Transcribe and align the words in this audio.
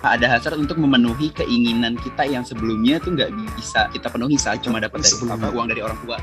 ada 0.00 0.32
hasrat 0.32 0.56
untuk 0.56 0.80
memenuhi 0.80 1.28
keinginan 1.28 1.92
kita 2.00 2.24
yang 2.24 2.40
sebelumnya 2.40 2.96
tuh 3.04 3.12
nggak 3.12 3.36
bisa 3.52 3.84
kita 3.92 4.08
penuhi 4.08 4.40
saat 4.40 4.64
cuma 4.64 4.80
dapat 4.80 5.04
dari 5.04 5.28
apa, 5.28 5.46
uang 5.52 5.66
dari 5.68 5.80
orang 5.84 5.98
tua. 6.00 6.16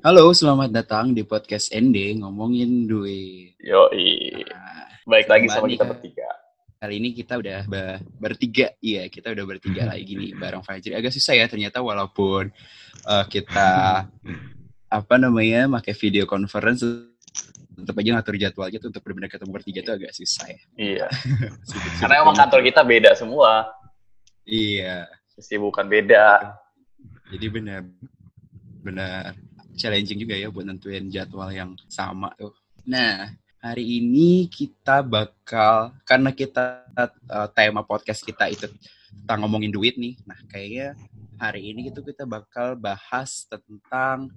Halo, 0.00 0.32
selamat 0.32 0.72
datang 0.72 1.12
di 1.12 1.22
podcast 1.28 1.68
ND 1.70 2.24
ngomongin 2.24 2.88
duit. 2.88 3.54
Yoi. 3.60 4.42
Nah, 4.48 4.88
Baik 5.04 5.28
lagi 5.28 5.46
sama 5.52 5.68
kita 5.68 5.84
bertiga. 5.84 6.28
Kali 6.80 6.94
ini 6.98 7.14
kita 7.14 7.38
udah 7.38 7.68
bertiga, 8.18 8.72
iya 8.82 9.06
kita 9.12 9.30
udah 9.30 9.44
bertiga 9.44 9.92
lagi 9.92 10.02
gini 10.08 10.32
bareng 10.40 10.64
Fajri. 10.64 10.96
Agak 10.96 11.12
susah 11.12 11.36
ya 11.36 11.46
ternyata 11.52 11.84
walaupun 11.84 12.48
uh, 13.04 13.24
kita 13.28 13.70
apa 14.98 15.14
namanya 15.20 15.68
pakai 15.68 15.92
video 16.00 16.24
conference 16.24 17.11
tetap 17.82 17.98
aja 17.98 18.10
ngatur 18.14 18.36
jadwalnya 18.38 18.78
tuh 18.78 18.88
untuk 18.94 19.02
benar-benar 19.02 19.30
ketemu 19.30 19.50
bertiga 19.50 19.80
itu 19.82 19.92
agak 19.92 20.12
susah 20.14 20.46
ya. 20.46 20.60
Iya. 20.78 21.06
Karena 22.00 22.14
emang 22.22 22.36
kantor 22.38 22.60
kita 22.62 22.80
beda 22.86 23.10
semua. 23.18 23.66
Iya. 24.46 25.10
bukan 25.58 25.86
beda. 25.90 26.54
Jadi 27.34 27.46
benar 27.50 27.82
benar 28.82 29.34
challenging 29.74 30.22
juga 30.22 30.34
ya 30.38 30.50
buat 30.52 30.66
nentuin 30.66 31.10
jadwal 31.10 31.50
yang 31.50 31.74
sama 31.90 32.30
tuh. 32.38 32.54
Nah, 32.86 33.30
hari 33.62 34.02
ini 34.02 34.50
kita 34.50 35.06
bakal 35.06 35.94
karena 36.02 36.30
kita 36.34 36.86
uh, 36.98 37.48
tema 37.54 37.86
podcast 37.86 38.22
kita 38.26 38.50
itu 38.50 38.66
tentang 39.22 39.46
ngomongin 39.46 39.70
duit 39.70 39.94
nih. 39.96 40.18
Nah, 40.26 40.38
kayaknya 40.50 40.98
hari 41.38 41.70
ini 41.70 41.90
itu 41.90 42.02
kita 42.02 42.26
bakal 42.26 42.74
bahas 42.74 43.46
tentang 43.46 44.30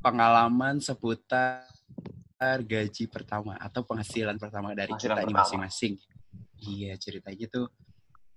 pengalaman 0.00 0.80
seputar 0.80 1.66
gaji 2.38 3.10
pertama 3.10 3.58
atau 3.58 3.82
penghasilan 3.82 4.38
pertama 4.38 4.70
dari 4.70 4.94
penghasilan 4.94 5.16
kita 5.18 5.26
ini 5.26 5.34
masing-masing. 5.34 5.94
Iya, 6.58 6.92
ceritanya 6.98 7.46
tuh 7.50 7.66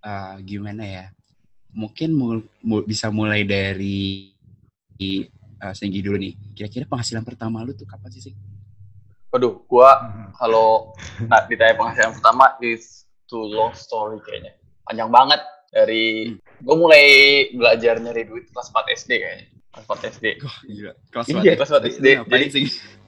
uh, 0.02 0.36
gimana 0.42 0.84
ya? 0.86 1.06
Mungkin 1.72 2.18
mul 2.18 2.44
mul 2.66 2.82
bisa 2.84 3.14
mulai 3.14 3.46
dari 3.46 4.34
uh, 5.62 5.74
Singgi 5.78 6.02
dulu 6.02 6.18
nih. 6.18 6.34
Kira-kira 6.58 6.90
penghasilan 6.90 7.22
pertama 7.22 7.62
lu 7.62 7.78
tuh 7.78 7.86
kapan 7.86 8.10
sih, 8.10 8.34
Sing? 8.34 8.36
Waduh, 9.30 9.64
gua 9.70 10.02
hmm. 10.02 10.30
kalau 10.36 10.92
nah, 11.30 11.46
ditanya 11.46 11.78
penghasilan 11.78 12.12
pertama 12.18 12.58
is 12.60 13.06
too 13.30 13.46
long 13.54 13.72
story 13.78 14.18
kayaknya. 14.26 14.58
Panjang 14.82 15.14
banget 15.14 15.42
dari 15.72 16.36
hmm. 16.36 16.66
gue 16.68 16.76
mulai 16.76 17.06
belajar 17.56 18.02
nyari 18.02 18.28
duit 18.28 18.50
kelas 18.52 18.74
4 18.74 18.98
SD 18.98 19.12
kayaknya. 19.24 19.48
Kelas 19.72 19.86
4 19.88 20.12
SD. 20.20 20.26
Oh, 20.44 20.58
gila. 20.68 20.94
Kelas 21.16 21.28
4, 21.32 21.46
iya, 21.48 21.54
kelas 21.56 21.72
4 21.72 21.94
SD. 21.96 22.08
Jadi, 22.28 22.46
sih? 22.52 22.66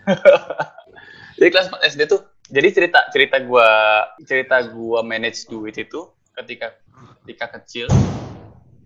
jadi 1.44 1.60
kelas 1.60 1.68
4 1.76 1.92
SD 1.92 2.02
tuh 2.08 2.24
jadi 2.48 2.72
cerita 2.72 3.04
cerita 3.12 3.36
gua 3.44 3.68
cerita 4.24 4.64
gua 4.72 5.04
manage 5.04 5.44
duit 5.52 5.76
itu 5.76 6.08
ketika 6.40 6.72
ketika 7.20 7.60
kecil 7.60 7.92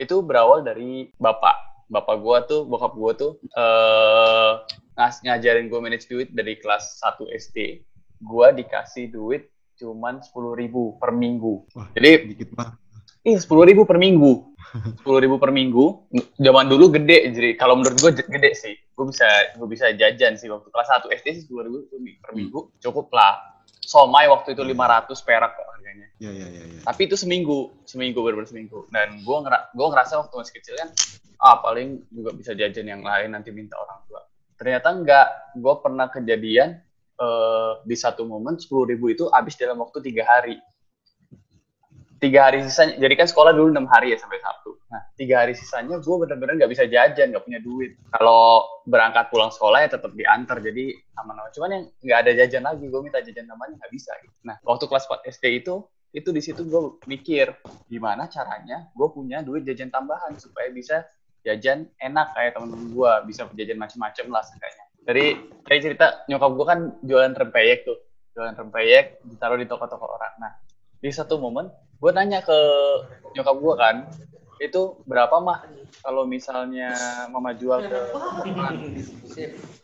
itu 0.02 0.16
berawal 0.26 0.66
dari 0.66 1.14
bapak. 1.22 1.54
Bapak 1.86 2.18
gua 2.18 2.42
tuh 2.50 2.66
bokap 2.66 2.98
gua 2.98 3.14
tuh 3.14 3.38
eh 3.54 4.54
uh, 4.98 5.22
ngajarin 5.22 5.70
gua 5.70 5.86
manage 5.86 6.10
duit 6.10 6.34
dari 6.34 6.58
kelas 6.58 6.98
1 7.06 7.30
SD 7.30 7.86
gua 8.26 8.50
dikasih 8.50 9.14
duit 9.14 9.54
cuman 9.78 10.26
sepuluh 10.26 10.58
ribu 10.58 10.98
per 10.98 11.14
minggu. 11.14 11.70
Wah, 11.78 11.94
jadi 11.94 12.26
dikit 12.26 12.58
banget 12.58 12.82
Iya 13.28 13.44
sepuluh 13.44 13.68
ribu 13.68 13.84
per 13.84 14.00
minggu, 14.00 14.56
sepuluh 15.04 15.20
ribu 15.20 15.36
per 15.36 15.52
minggu. 15.52 16.08
Zaman 16.40 16.72
dulu 16.72 16.96
gede, 16.96 17.28
jadi 17.36 17.60
kalau 17.60 17.76
menurut 17.76 18.00
gue 18.00 18.12
gede 18.24 18.52
sih. 18.56 18.72
Gue 18.96 19.12
bisa 19.12 19.28
gue 19.60 19.68
bisa 19.68 19.92
jajan 19.92 20.40
sih 20.40 20.48
waktu 20.48 20.72
kelas 20.72 20.88
satu 20.88 21.12
SD 21.12 21.28
sih 21.36 21.44
sepuluh 21.44 21.68
ribu 21.68 21.78
per 22.24 22.32
minggu 22.32 22.72
cukup 22.80 23.12
lah. 23.12 23.60
Somai 23.84 24.32
waktu 24.32 24.56
itu 24.56 24.64
lima 24.64 24.88
ratus 24.88 25.20
perak 25.28 25.60
kok 25.60 25.68
harganya. 25.76 26.08
Iya 26.24 26.32
iya 26.32 26.48
iya. 26.48 26.64
Ya. 26.72 26.82
Tapi 26.88 27.12
itu 27.12 27.20
seminggu, 27.20 27.84
seminggu 27.84 28.24
benar 28.24 28.48
seminggu. 28.48 28.88
Dan 28.96 29.20
gue 29.20 29.38
ngera 29.44 29.76
gue 29.76 29.88
ngerasa 29.92 30.24
waktu 30.24 30.34
masih 30.40 30.54
kecil 30.64 30.74
kan, 30.80 30.90
ah 31.44 31.60
paling 31.60 32.08
juga 32.08 32.32
bisa 32.32 32.56
jajan 32.56 32.88
yang 32.88 33.04
lain 33.04 33.36
nanti 33.36 33.52
minta 33.52 33.76
orang 33.76 34.08
tua. 34.08 34.24
Ternyata 34.56 34.88
enggak, 34.96 35.28
gue 35.60 35.76
pernah 35.84 36.08
kejadian 36.08 36.80
uh, 37.20 37.84
di 37.84 37.96
satu 38.00 38.24
momen 38.24 38.56
sepuluh 38.56 38.88
ribu 38.88 39.12
itu 39.12 39.28
habis 39.36 39.60
dalam 39.60 39.84
waktu 39.84 40.00
tiga 40.00 40.24
hari 40.24 40.56
tiga 42.18 42.50
hari 42.50 42.66
sisanya 42.66 42.98
jadi 42.98 43.14
kan 43.14 43.28
sekolah 43.30 43.54
dulu 43.54 43.70
enam 43.74 43.88
hari 43.90 44.14
ya 44.14 44.18
sampai 44.18 44.42
Sabtu. 44.42 44.78
Nah 44.90 45.02
tiga 45.14 45.46
hari 45.46 45.54
sisanya 45.54 46.02
gue 46.02 46.16
bener-bener 46.18 46.54
nggak 46.64 46.72
bisa 46.72 46.84
jajan 46.90 47.34
nggak 47.34 47.46
punya 47.46 47.60
duit. 47.62 47.98
Kalau 48.14 48.66
berangkat 48.90 49.30
pulang 49.30 49.54
sekolah 49.54 49.86
ya 49.86 49.90
tetap 49.92 50.12
diantar 50.18 50.58
jadi 50.62 50.94
aman-aman 51.22 51.52
cuman 51.54 51.70
yang 51.70 51.84
nggak 52.02 52.20
ada 52.26 52.32
jajan 52.44 52.64
lagi 52.66 52.86
gue 52.90 53.02
minta 53.02 53.20
jajan 53.22 53.46
namanya 53.46 53.78
nggak 53.78 53.94
bisa. 53.94 54.12
Gitu. 54.22 54.36
nah 54.46 54.56
waktu 54.66 54.86
kelas 54.90 55.06
4 55.06 55.34
SD 55.38 55.46
itu 55.66 55.76
itu 56.16 56.30
di 56.34 56.42
situ 56.42 56.66
gue 56.66 56.98
mikir 57.06 57.52
gimana 57.92 58.26
caranya 58.32 58.90
gue 58.96 59.08
punya 59.12 59.44
duit 59.46 59.68
jajan 59.68 59.94
tambahan 59.94 60.34
supaya 60.40 60.72
bisa 60.74 61.06
jajan 61.46 61.86
enak 62.02 62.34
kayak 62.34 62.58
temen-temen 62.58 62.92
gue 62.92 63.12
bisa 63.30 63.46
jajan 63.54 63.78
macam-macam 63.78 64.26
lah 64.34 64.44
seenggaknya. 64.44 64.86
Jadi 65.08 65.26
kayak 65.64 65.82
cerita 65.84 66.06
nyokap 66.28 66.52
gue 66.52 66.66
kan 66.68 66.80
jualan 67.06 67.34
rempeyek 67.38 67.88
tuh. 67.88 68.00
Jualan 68.36 68.56
rempeyek 68.58 69.24
ditaruh 69.24 69.56
di 69.56 69.68
toko-toko 69.70 70.04
orang. 70.04 70.34
Nah 70.44 70.52
di 71.02 71.10
satu 71.14 71.38
momen 71.38 71.70
gue 71.98 72.12
nanya 72.14 72.46
ke 72.46 72.60
nyokap 73.34 73.56
gue 73.58 73.74
kan 73.78 73.96
itu 74.58 74.98
berapa 75.06 75.38
mah 75.38 75.66
kalau 76.02 76.26
misalnya 76.26 76.94
mama 77.30 77.54
jual 77.54 77.86
ke 77.86 78.00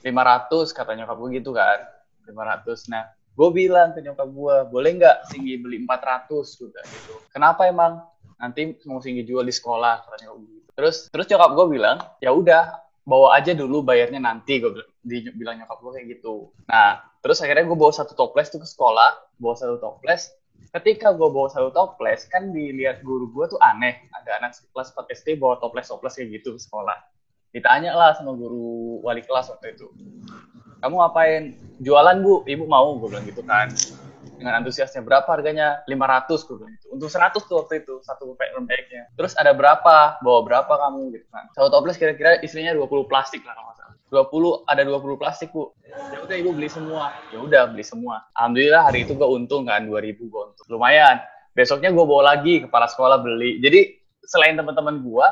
lima 0.06 0.24
ratus 0.26 0.74
kata 0.74 0.98
nyokap 0.98 1.18
gue 1.18 1.30
gitu 1.42 1.54
kan 1.54 1.80
lima 2.26 2.44
ratus. 2.48 2.90
Nah 2.90 3.12
gue 3.34 3.50
bilang 3.54 3.94
ke 3.94 4.02
nyokap 4.02 4.30
gue 4.30 4.56
boleh 4.70 4.92
nggak 4.98 5.18
Singgi 5.30 5.60
beli 5.62 5.82
empat 5.84 6.02
ratus? 6.02 6.58
Gitu. 6.58 6.74
Kenapa 7.34 7.70
emang? 7.70 8.02
Nanti 8.42 8.76
mau 8.90 9.00
Singgi 9.00 9.24
jual 9.24 9.46
di 9.46 9.54
sekolah 9.54 10.04
kata 10.06 10.16
nyokap 10.26 10.38
gue 10.42 10.50
gitu. 10.58 10.70
terus 10.74 10.96
terus 11.14 11.26
nyokap 11.30 11.52
gue 11.54 11.66
bilang 11.70 11.98
ya 12.18 12.34
udah 12.34 12.82
bawa 13.04 13.36
aja 13.38 13.54
dulu 13.54 13.84
bayarnya 13.86 14.18
nanti 14.18 14.58
gue 14.58 14.74
bilang 15.38 15.62
nyokap 15.62 15.78
gue 15.82 15.92
kayak 16.02 16.08
gitu. 16.18 16.50
Nah 16.66 17.04
terus 17.22 17.38
akhirnya 17.46 17.66
gue 17.70 17.78
bawa 17.78 17.94
satu 17.94 18.18
toples 18.18 18.50
tuh 18.50 18.58
ke 18.58 18.68
sekolah 18.68 19.38
bawa 19.38 19.54
satu 19.54 19.78
toples 19.78 20.34
ketika 20.72 21.12
gue 21.12 21.30
bawa 21.30 21.52
satu 21.52 21.70
toples 21.76 22.26
kan 22.32 22.56
dilihat 22.56 23.04
guru 23.04 23.28
gue 23.30 23.46
tuh 23.52 23.60
aneh. 23.60 24.08
Ada 24.16 24.40
anak 24.40 24.56
kelas 24.72 24.96
4 24.96 25.12
SD 25.12 25.28
bawa 25.42 25.60
toples 25.60 25.90
toples 25.90 26.16
kayak 26.16 26.42
gitu 26.42 26.56
ke 26.56 26.60
sekolah. 26.62 26.98
Ditanya 27.54 27.94
lah 27.94 28.16
sama 28.16 28.34
guru 28.34 29.04
wali 29.04 29.22
kelas 29.22 29.52
waktu 29.52 29.78
itu. 29.78 29.92
Kamu 30.80 30.96
ngapain? 31.00 31.56
Jualan 31.80 32.20
bu? 32.24 32.44
Ibu 32.48 32.64
mau 32.66 32.96
gue 32.98 33.08
bilang 33.12 33.26
gitu 33.28 33.44
kan. 33.46 33.70
Dengan 34.40 34.60
antusiasnya 34.60 35.06
berapa 35.06 35.28
harganya? 35.30 35.84
500 35.88 36.48
gue 36.48 36.56
bilang 36.60 36.74
gitu. 36.80 36.88
Untuk 36.96 37.10
100 37.12 37.44
tuh 37.46 37.56
waktu 37.64 37.84
itu 37.86 38.00
satu 38.04 38.34
rempeknya 38.34 39.12
terus 39.14 39.36
ada 39.36 39.54
berapa? 39.54 40.18
Bawa 40.24 40.40
berapa 40.44 40.74
kamu? 40.74 41.14
gitu 41.16 41.28
kan. 41.30 41.46
Satu 41.54 41.68
toples 41.70 42.00
kira-kira 42.00 42.40
istrinya 42.42 42.74
20 42.74 43.12
plastik 43.12 43.44
lah 43.46 43.54
kalau 43.54 43.74
20 44.14 44.70
ada 44.70 44.86
20 44.86 45.18
plastik 45.18 45.50
bu. 45.50 45.74
Ya 45.90 46.22
udah 46.22 46.36
ibu 46.38 46.54
beli 46.54 46.70
semua. 46.70 47.18
Ya 47.34 47.42
udah 47.42 47.74
beli 47.74 47.82
semua. 47.82 48.22
Alhamdulillah 48.38 48.86
hari 48.86 49.10
itu 49.10 49.18
gue 49.18 49.26
untung 49.26 49.66
kan 49.66 49.90
2000 49.90 50.22
gue 50.22 50.42
untung. 50.54 50.68
Lumayan. 50.70 51.18
Besoknya 51.58 51.90
gue 51.90 52.06
bawa 52.06 52.38
lagi 52.38 52.62
kepala 52.62 52.86
sekolah 52.86 53.26
beli. 53.26 53.58
Jadi 53.58 53.90
selain 54.22 54.54
teman-teman 54.54 55.02
gue 55.02 55.26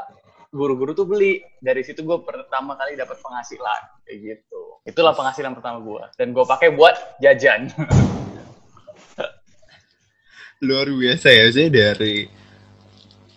guru-guru 0.50 0.98
tuh 0.98 1.06
beli. 1.06 1.46
Dari 1.62 1.86
situ 1.86 2.02
gue 2.02 2.26
pertama 2.26 2.74
kali 2.74 2.98
dapat 2.98 3.22
penghasilan. 3.22 4.02
Kayak 4.10 4.18
gitu. 4.26 4.82
Itulah 4.90 5.14
penghasilan 5.14 5.54
pertama 5.54 5.78
gue 5.86 6.02
dan 6.18 6.34
gue 6.34 6.42
pakai 6.42 6.74
buat 6.74 7.22
jajan. 7.22 7.70
Luar 10.66 10.90
biasa 10.90 11.30
ya 11.30 11.46
saya 11.54 11.70
dari 11.70 12.41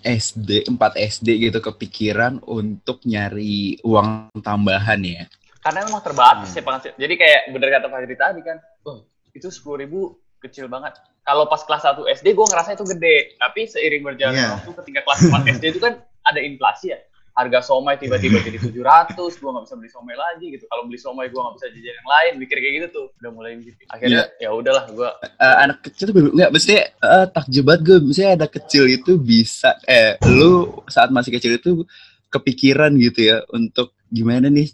SD, 0.04 0.68
4 0.68 0.76
SD 1.16 1.48
gitu 1.48 1.58
kepikiran 1.64 2.44
untuk 2.44 3.00
nyari 3.08 3.80
uang 3.80 4.30
tambahan 4.44 5.00
ya? 5.00 5.24
Karena 5.64 5.88
memang 5.88 6.04
terbatas 6.04 6.52
hmm. 6.52 6.58
ya 6.60 6.62
penghasilan. 6.62 6.96
Jadi 7.00 7.14
kayak 7.16 7.40
bener 7.56 7.68
kata 7.72 7.86
Pak 7.88 7.98
tadi 8.12 8.40
kan, 8.44 8.56
oh, 8.84 9.08
itu 9.32 9.48
sepuluh 9.48 9.80
ribu 9.80 10.00
kecil 10.44 10.68
banget. 10.68 11.00
Kalau 11.24 11.48
pas 11.48 11.64
kelas 11.64 11.88
1 11.88 12.04
SD 12.20 12.36
gue 12.36 12.46
ngerasa 12.52 12.76
itu 12.76 12.84
gede, 12.84 13.40
tapi 13.40 13.64
seiring 13.64 14.04
berjalan 14.04 14.36
yeah. 14.36 14.52
waktu 14.60 14.76
ketika 14.84 15.00
kelas 15.08 15.20
4 15.32 15.56
SD 15.56 15.64
itu 15.72 15.80
kan 15.80 16.04
ada 16.24 16.40
inflasi 16.40 16.92
ya 16.92 17.00
harga 17.34 17.60
somai 17.66 17.98
tiba-tiba 17.98 18.38
jadi 18.46 18.58
700, 18.62 19.18
gue 19.18 19.50
nggak 19.50 19.64
bisa 19.66 19.74
beli 19.74 19.90
somai 19.90 20.14
lagi 20.14 20.46
gitu. 20.54 20.64
Kalau 20.70 20.82
beli 20.86 20.98
somai 21.02 21.26
gue 21.28 21.40
nggak 21.42 21.54
bisa 21.58 21.66
jajan 21.74 21.94
yang 21.98 22.08
lain, 22.08 22.32
mikir 22.38 22.56
kayak 22.62 22.74
gitu 22.78 22.88
tuh. 22.94 23.06
Udah 23.18 23.30
mulai 23.34 23.58
gitu. 23.58 23.76
Akhirnya 23.90 24.30
yeah. 24.38 24.50
ya 24.50 24.56
udahlah 24.56 24.84
gue. 24.86 25.10
Uh, 25.42 25.56
anak 25.66 25.78
kecil 25.82 26.14
tuh 26.14 26.30
nggak, 26.30 26.50
mesti 26.54 26.74
uh, 27.02 27.26
takjub 27.28 27.64
banget 27.66 27.80
gue. 27.82 27.98
Misalnya 28.06 28.32
ada 28.38 28.48
kecil 28.48 28.84
itu 28.86 29.12
bisa, 29.18 29.74
eh 29.84 30.16
lu 30.30 30.82
saat 30.86 31.10
masih 31.10 31.34
kecil 31.34 31.58
itu 31.58 31.82
kepikiran 32.30 32.94
gitu 32.98 33.30
ya 33.34 33.36
untuk 33.54 33.94
gimana 34.10 34.50
nih 34.50 34.70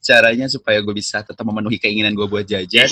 caranya 0.00 0.48
supaya 0.48 0.80
gue 0.80 0.94
bisa 0.96 1.20
tetap 1.20 1.44
memenuhi 1.44 1.76
keinginan 1.76 2.16
gue 2.16 2.24
buat 2.24 2.48
jajan. 2.48 2.88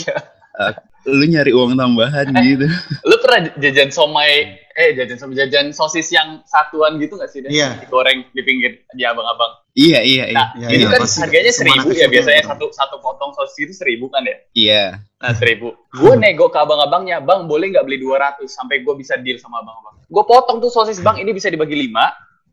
Yeah. 0.57 0.73
uh, 0.73 0.75
lu 1.07 1.23
nyari 1.25 1.53
uang 1.53 1.77
tambahan 1.77 2.27
Eh. 2.33 2.43
gitu. 2.49 2.67
Lu 3.05 3.15
pernah 3.17 3.47
jajan 3.55 3.89
somai, 3.89 4.59
eh 4.71 4.91
jajan 4.93 5.15
somai, 5.17 5.37
jajan 5.37 5.71
sosis 5.71 6.11
yang 6.11 6.43
satuan 6.43 6.97
gitu 6.97 7.15
gak 7.15 7.29
sih? 7.29 7.41
Dan 7.41 7.49
Iya. 7.49 7.79
Digoreng 7.79 8.27
di 8.29 8.43
pinggir 8.43 8.83
di 8.91 9.03
abang-abang. 9.03 9.63
Iya 9.73 10.01
iya 10.01 10.25
iya. 10.27 10.35
Nah, 10.35 10.49
Iya, 10.57 10.69
itu 10.73 10.81
iya, 10.81 10.89
kan 10.91 11.01
pasti. 11.01 11.21
harganya 11.21 11.53
seribu 11.53 11.89
ya 11.93 12.09
biasanya 12.09 12.43
tuh. 12.43 12.51
satu 12.51 12.67
satu 12.73 12.97
potong 12.99 13.31
sosis 13.33 13.59
itu 13.61 13.75
seribu 13.77 14.09
kan 14.09 14.25
ya. 14.25 14.37
Iya. 14.53 14.83
Nah 15.17 15.33
seribu. 15.33 15.77
Gue 15.93 16.17
nego 16.17 16.49
ke 16.49 16.57
abang-abangnya, 16.57 17.21
bang 17.21 17.45
boleh 17.45 17.71
nggak 17.71 17.85
beli 17.85 18.01
200 18.01 18.49
sampai 18.49 18.81
gue 18.81 18.95
bisa 18.97 19.15
deal 19.17 19.37
sama 19.37 19.61
abang-abang. 19.61 20.01
Gue 20.03 20.25
potong 20.25 20.59
tuh 20.59 20.69
sosis 20.69 20.99
bang, 20.99 21.21
ini 21.21 21.31
bisa 21.31 21.47
dibagi 21.47 21.77
5 21.77 21.93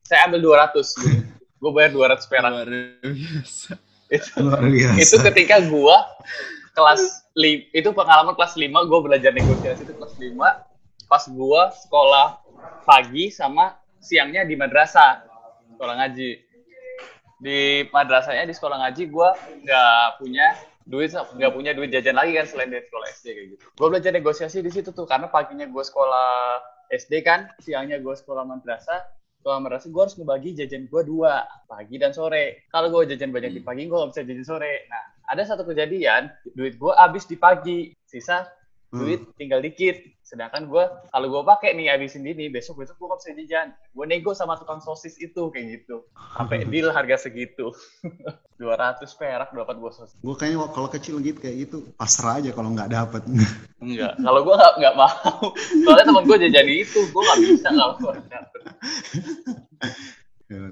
saya 0.04 0.28
ambil 0.28 0.44
200 0.44 0.84
Gue 1.58 1.72
bayar 1.72 1.90
200 1.90 2.28
perak. 2.28 2.52
Luar 2.52 2.68
biasa. 3.02 3.72
Itu, 4.12 4.30
Luar 4.38 4.62
biasa. 4.62 5.00
itu 5.00 5.16
ketika 5.24 5.58
gue 5.58 5.96
kelas 6.74 7.30
li, 7.38 7.70
itu 7.72 7.90
pengalaman 7.94 8.34
kelas 8.34 8.58
5 8.58 8.70
gue 8.70 9.00
belajar 9.00 9.32
negosiasi 9.32 9.86
itu 9.86 9.94
kelas 9.94 10.14
5 10.18 10.34
pas 11.08 11.24
gue 11.30 11.62
sekolah 11.86 12.28
pagi 12.90 13.30
sama 13.30 13.78
siangnya 14.02 14.44
di 14.44 14.58
madrasah 14.58 15.24
sekolah 15.74 15.96
ngaji. 16.00 16.32
Di 17.44 17.84
madrasahnya 17.92 18.48
di 18.48 18.56
sekolah 18.56 18.78
ngaji 18.88 19.04
gue 19.12 19.30
nggak 19.68 20.08
punya 20.18 20.48
duit 20.84 21.12
nggak 21.12 21.52
punya 21.52 21.72
duit 21.76 21.92
jajan 21.92 22.16
lagi 22.16 22.36
kan 22.36 22.48
selain 22.48 22.72
dari 22.72 22.84
sekolah 22.88 23.08
SD 23.14 23.26
kayak 23.36 23.48
gitu. 23.56 23.64
Gue 23.78 23.88
belajar 23.92 24.12
negosiasi 24.16 24.58
di 24.64 24.72
situ 24.72 24.96
tuh 24.96 25.04
karena 25.04 25.28
paginya 25.28 25.68
gue 25.68 25.84
sekolah 25.84 26.60
SD 26.92 27.24
kan 27.24 27.52
siangnya 27.60 28.00
gue 28.00 28.16
sekolah 28.16 28.48
madrasah. 28.48 29.04
Sekolah 29.44 29.60
madrasah 29.60 29.92
gue 29.92 30.02
harus 30.02 30.16
ngebagi 30.16 30.50
jajan 30.56 30.88
gue 30.88 31.02
dua 31.04 31.44
pagi 31.68 32.00
dan 32.00 32.16
sore. 32.16 32.64
Kalau 32.72 32.88
gue 32.90 33.12
jajan 33.12 33.30
banyak 33.36 33.60
di 33.60 33.62
pagi 33.62 33.92
gue 33.92 33.96
nggak 33.96 34.12
bisa 34.16 34.24
jajan 34.24 34.48
sore. 34.48 34.88
Nah 34.88 35.13
ada 35.28 35.44
satu 35.48 35.64
kejadian 35.68 36.32
duit 36.56 36.76
gue 36.76 36.94
habis 36.96 37.24
di 37.28 37.38
pagi. 37.40 37.96
Sisa 38.08 38.46
duit 38.94 39.26
tinggal 39.36 39.60
dikit. 39.60 39.98
Sedangkan 40.22 40.70
gue 40.70 40.84
kalau 41.10 41.28
gue 41.30 41.42
pakai 41.46 41.74
nih 41.74 41.94
habisin 41.94 42.26
ini 42.26 42.50
besok 42.50 42.86
besok 42.86 43.02
gue 43.02 43.10
bisa 43.18 43.34
jajan. 43.34 43.68
Gue 43.94 44.06
nego 44.06 44.38
sama 44.38 44.58
tukang 44.58 44.80
sosis 44.80 45.18
itu 45.18 45.50
kayak 45.50 45.82
gitu. 45.82 46.06
Sampai 46.38 46.66
deal 46.70 46.94
harga 46.94 47.26
segitu. 47.26 47.74
200 48.62 49.04
perak 49.18 49.50
dapat 49.52 49.76
gue 49.82 49.92
sosis. 49.92 50.18
Gue 50.22 50.38
kayaknya 50.38 50.70
kalau 50.72 50.88
kecil 50.88 51.18
gitu 51.20 51.42
kayak 51.42 51.68
gitu. 51.68 51.78
Pasrah 51.98 52.40
aja 52.40 52.54
kalau 52.54 52.70
nggak 52.72 52.94
dapet. 52.94 53.22
enggak. 53.84 54.14
Kalau 54.22 54.40
gue 54.46 54.56
nggak 54.56 54.74
nggak 54.80 54.96
mau. 54.96 55.38
Soalnya 55.58 56.06
teman 56.06 56.24
gue 56.30 56.38
jajan 56.48 56.68
itu 56.70 57.00
gue 57.10 57.22
nggak 57.26 57.40
bisa 57.42 57.68
kalau 57.74 57.96
gue 57.98 58.14
dapet. 58.30 58.62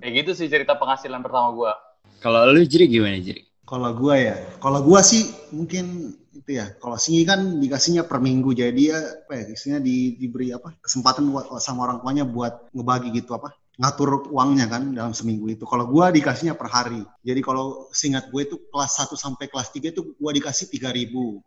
kayak 0.02 0.14
gitu 0.24 0.32
sih 0.38 0.46
cerita 0.46 0.78
penghasilan 0.78 1.26
pertama 1.26 1.58
gue 1.58 1.74
Kalau 2.22 2.46
lu 2.54 2.62
jadi 2.62 2.86
gimana 2.86 3.18
jadi? 3.18 3.51
Kalau 3.72 3.92
gua 3.96 4.20
ya, 4.20 4.36
kalau 4.60 4.84
gua 4.84 5.00
sih 5.00 5.32
mungkin 5.56 6.12
itu 6.36 6.60
ya. 6.60 6.76
Kalau 6.76 7.00
singi 7.00 7.24
kan 7.24 7.40
dikasihnya 7.64 8.04
per 8.04 8.20
minggu, 8.20 8.52
jadi 8.52 8.82
ya 8.84 9.00
apa 9.00 9.32
ya, 9.40 9.44
istilahnya 9.48 9.80
di, 9.80 10.20
diberi 10.20 10.52
apa 10.52 10.76
kesempatan 10.84 11.32
buat 11.32 11.56
sama 11.64 11.88
orang 11.88 12.04
tuanya 12.04 12.28
buat 12.28 12.68
ngebagi 12.76 13.16
gitu 13.16 13.32
apa 13.32 13.56
ngatur 13.80 14.28
uangnya 14.28 14.68
kan 14.68 14.92
dalam 14.92 15.16
seminggu 15.16 15.48
itu. 15.48 15.64
Kalau 15.64 15.88
gua 15.88 16.12
dikasihnya 16.12 16.60
per 16.60 16.68
hari. 16.68 17.00
Jadi 17.24 17.40
kalau 17.40 17.88
singkat 17.96 18.28
gue 18.28 18.42
itu 18.44 18.56
kelas 18.68 18.92
1 19.08 19.16
sampai 19.16 19.48
kelas 19.48 19.72
3 19.72 19.96
itu 19.96 20.02
gua 20.20 20.36
dikasih 20.36 20.68
3000. 20.68 21.40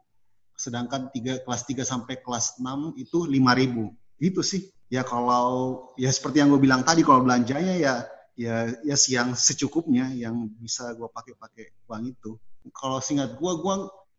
Sedangkan 0.57 1.13
tiga, 1.13 1.45
kelas 1.45 1.69
3 1.69 1.85
sampai 1.85 2.25
kelas 2.25 2.57
6 2.57 2.97
itu 2.97 3.29
5000. 3.29 3.93
Gitu 4.17 4.41
sih. 4.41 4.73
Ya 4.89 5.05
kalau 5.05 5.93
ya 6.01 6.09
seperti 6.09 6.41
yang 6.41 6.49
gue 6.57 6.63
bilang 6.63 6.81
tadi 6.89 7.05
kalau 7.05 7.21
belanjanya 7.21 7.77
ya 7.77 7.95
ya 8.35 8.71
ya 8.83 8.97
yang 9.09 9.39
secukupnya 9.39 10.11
yang 10.15 10.51
bisa 10.59 10.91
gua 10.99 11.09
pakai 11.11 11.35
pakai 11.39 11.65
uang 11.87 12.03
itu. 12.11 12.39
Kalau 12.75 12.99
singkat 12.99 13.39
gua 13.39 13.59
gua 13.59 13.75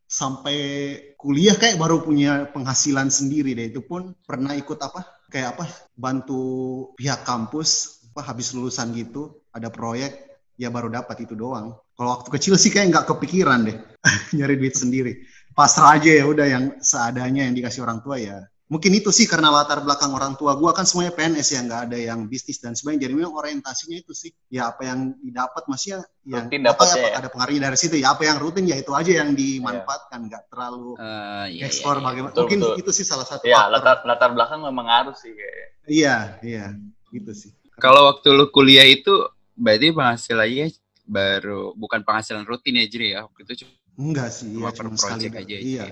sampai 0.05 0.57
kuliah 1.17 1.57
kayak 1.57 1.81
baru 1.81 2.01
punya 2.03 2.47
penghasilan 2.51 3.11
sendiri 3.11 3.53
deh. 3.57 3.71
Itu 3.71 3.83
pun 3.83 4.15
pernah 4.23 4.55
ikut 4.55 4.79
apa 4.79 5.03
kayak 5.29 5.57
apa 5.57 5.65
bantu 5.97 6.41
pihak 6.95 7.25
kampus 7.27 8.01
apa 8.15 8.31
habis 8.31 8.55
lulusan 8.55 8.95
gitu 8.95 9.43
ada 9.51 9.67
proyek 9.67 10.39
ya 10.55 10.71
baru 10.71 10.87
dapat 10.87 11.27
itu 11.27 11.35
doang. 11.35 11.75
Kalau 11.95 12.09
waktu 12.15 12.29
kecil 12.31 12.55
sih 12.55 12.71
kayak 12.71 12.95
nggak 12.95 13.05
kepikiran 13.11 13.67
deh 13.67 13.77
nyari 14.37 14.55
duit 14.55 14.75
sendiri. 14.75 15.27
Pasrah 15.55 15.99
aja 15.99 16.11
ya 16.11 16.23
udah 16.27 16.47
yang 16.47 16.65
seadanya 16.83 17.47
yang 17.47 17.55
dikasih 17.55 17.83
orang 17.83 18.03
tua 18.03 18.19
ya 18.19 18.43
mungkin 18.65 18.97
itu 18.97 19.13
sih 19.13 19.29
karena 19.29 19.53
latar 19.53 19.85
belakang 19.85 20.09
orang 20.13 20.33
tua 20.33 20.57
gua. 20.57 20.73
Kan 20.73 20.89
semuanya 20.89 21.13
PNS 21.13 21.47
ya 21.53 21.59
nggak 21.61 21.81
ada 21.91 21.97
yang 22.01 22.25
bisnis 22.25 22.57
dan 22.57 22.73
sebagainya. 22.73 23.05
Jadi 23.09 23.13
memang 23.13 23.37
orientasinya 23.37 23.97
itu 23.97 24.13
sih 24.17 24.33
ya 24.49 24.73
apa 24.73 24.89
yang 24.89 25.13
didapat 25.21 25.63
masih 25.69 25.87
ya 25.87 25.99
yang 26.25 26.45
Rutin 26.49 26.61
apa 26.65 26.83
apa- 26.83 26.97
ya? 26.97 27.09
ada 27.13 27.27
pengaruhnya 27.29 27.61
dari 27.69 27.77
situ. 27.77 27.95
Ya 28.01 28.17
apa 28.17 28.23
yang 28.25 28.37
rutin 28.41 28.65
ya 28.65 28.77
itu 28.77 28.91
aja 28.97 29.11
yang 29.21 29.37
dimanfaatkan. 29.37 30.19
Nggak 30.25 30.43
terlalu 30.49 30.97
Eh, 30.97 31.45
iya, 31.61 31.67
iya, 31.69 31.69
iya. 31.69 32.01
bagaimana. 32.01 32.31
Betul, 32.33 32.41
mungkin 32.45 32.59
betul. 32.65 32.81
itu 32.81 32.91
sih 32.93 33.05
salah 33.05 33.27
satu 33.27 33.43
ya 33.45 33.69
faktor. 33.69 33.73
latar 33.77 33.97
latar 34.09 34.29
belakang 34.33 34.59
memang 34.65 34.87
harus 34.89 35.17
sih 35.21 35.33
kayak. 35.33 35.67
Iya 35.85 36.15
iya. 36.41 36.65
Gitu 37.13 37.31
sih. 37.37 37.51
Kalau 37.77 38.09
waktu 38.09 38.33
lu 38.33 38.49
kuliah 38.49 38.87
itu 38.87 39.13
berarti 39.53 39.93
penghasilannya 39.93 40.67
baru 41.05 41.77
bukan 41.77 42.01
penghasilan 42.01 42.43
rutin 42.49 42.81
ya 42.81 42.85
jadi 42.89 43.05
ya? 43.13 43.19
Waktu 43.29 43.39
itu 43.45 43.53
cuma 43.61 43.73
enggak 43.95 44.27
sih 44.33 44.51
Cuma 44.51 44.67
iya, 44.67 44.75
per 44.75 44.85
cuma 44.89 44.97
sekali 44.97 45.11
project 45.29 45.35
aja 45.39 45.55
iya. 45.55 45.83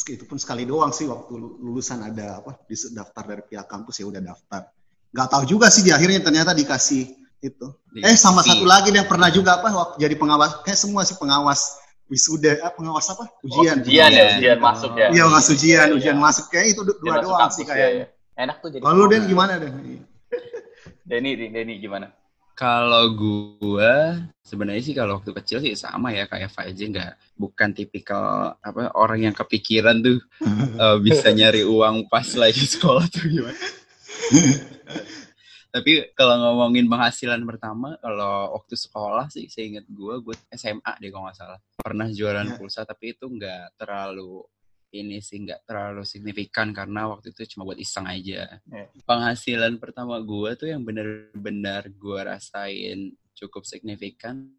Itu 0.00 0.24
pun 0.24 0.40
sekali 0.40 0.64
doang 0.64 0.90
sih 0.90 1.04
waktu 1.04 1.32
lu- 1.36 1.60
lulusan 1.60 2.00
ada 2.00 2.40
apa 2.40 2.56
di 2.64 2.74
daftar 2.90 3.22
dari 3.26 3.42
pihak 3.44 3.66
kampus 3.68 4.00
ya 4.00 4.06
udah 4.08 4.22
daftar. 4.24 4.72
Nggak 5.12 5.28
tahu 5.28 5.42
juga 5.44 5.66
sih 5.68 5.82
di 5.84 5.92
akhirnya 5.92 6.24
ternyata 6.24 6.56
dikasih 6.56 7.04
itu. 7.40 7.66
Eh 8.00 8.16
sama 8.16 8.40
satu 8.40 8.64
lagi 8.64 8.90
yang 8.90 9.04
pernah 9.04 9.28
juga 9.28 9.60
apa 9.60 9.68
waktu 9.68 9.96
jadi 10.00 10.14
pengawas 10.16 10.64
kayak 10.64 10.78
semua 10.78 11.02
sih 11.04 11.14
pengawas 11.14 11.76
wisuda 12.10 12.58
ah, 12.64 12.72
pengawas 12.74 13.06
apa? 13.12 13.28
Ujian. 13.44 13.80
Oh, 13.80 13.86
ujian 13.86 14.10
ya 14.10 14.24
Ujian. 14.24 14.38
ujian 14.40 14.58
masuk 14.58 14.92
ya. 14.96 15.06
Iya 15.12 15.24
ngas 15.30 15.46
ujian 15.52 15.86
Iya, 15.90 15.96
ujian 15.98 16.16
iya. 16.16 16.24
masuk 16.24 16.44
kayak 16.50 16.66
itu 16.72 16.80
Ujian 16.82 16.96
dua 17.00 17.12
masuk 17.14 17.24
doang 17.30 17.50
sih 17.54 17.64
ya, 17.64 17.68
kayak. 17.70 17.90
ya. 17.92 18.06
enak 18.40 18.56
tuh 18.64 18.68
jadi 18.72 18.82
kalau 18.82 19.04
Den 19.06 19.22
gimana 19.28 19.52
Den? 19.60 19.74
Denny 21.04 21.30
Denny, 21.50 21.74
gimana 21.82 22.06
Kalau 22.60 23.16
gua 23.16 24.20
sebenarnya 24.44 24.82
sih 24.84 24.92
kalau 24.92 25.16
waktu 25.16 25.32
kecil 25.32 25.64
sih 25.64 25.72
sama 25.72 26.12
ya 26.12 26.28
kayak 26.28 26.52
Faizin 26.52 26.92
nggak 26.92 27.16
bukan 27.40 27.72
tipikal 27.72 28.52
apa 28.60 28.92
orang 28.92 29.24
yang 29.24 29.34
kepikiran 29.34 30.04
tuh 30.04 30.20
eh, 30.84 30.96
bisa 31.00 31.32
nyari 31.32 31.64
uang 31.64 32.12
pas 32.12 32.28
lagi 32.36 32.60
sekolah 32.60 33.08
tuh 33.08 33.24
gimana. 33.32 33.56
Tapi 35.70 36.10
kalau 36.18 36.34
ngomongin 36.34 36.90
penghasilan 36.90 37.46
pertama, 37.46 37.94
kalau 38.02 38.58
waktu 38.58 38.74
sekolah 38.74 39.30
sih, 39.30 39.46
saya 39.46 39.70
ingat 39.70 39.86
gue, 39.86 40.14
gue 40.18 40.34
SMA 40.50 40.98
deh 40.98 41.14
kalau 41.14 41.30
nggak 41.30 41.38
salah. 41.38 41.62
Pernah 41.78 42.10
jualan 42.10 42.42
Ya. 42.42 42.58
pulsa, 42.58 42.82
tapi 42.82 43.14
itu 43.14 43.30
nggak 43.30 43.78
terlalu 43.78 44.42
ini 44.90 45.22
sih 45.22 45.40
nggak 45.42 45.66
terlalu 45.66 46.02
signifikan 46.02 46.74
karena 46.74 47.06
waktu 47.10 47.30
itu 47.30 47.56
cuma 47.56 47.66
buat 47.66 47.78
iseng 47.78 48.06
aja. 48.06 48.58
Ya. 48.58 48.84
Penghasilan 49.06 49.78
pertama 49.78 50.18
gue 50.18 50.50
tuh 50.58 50.68
yang 50.70 50.82
bener-bener 50.82 51.90
gue 51.94 52.20
rasain 52.20 53.14
cukup 53.38 53.64
signifikan 53.64 54.50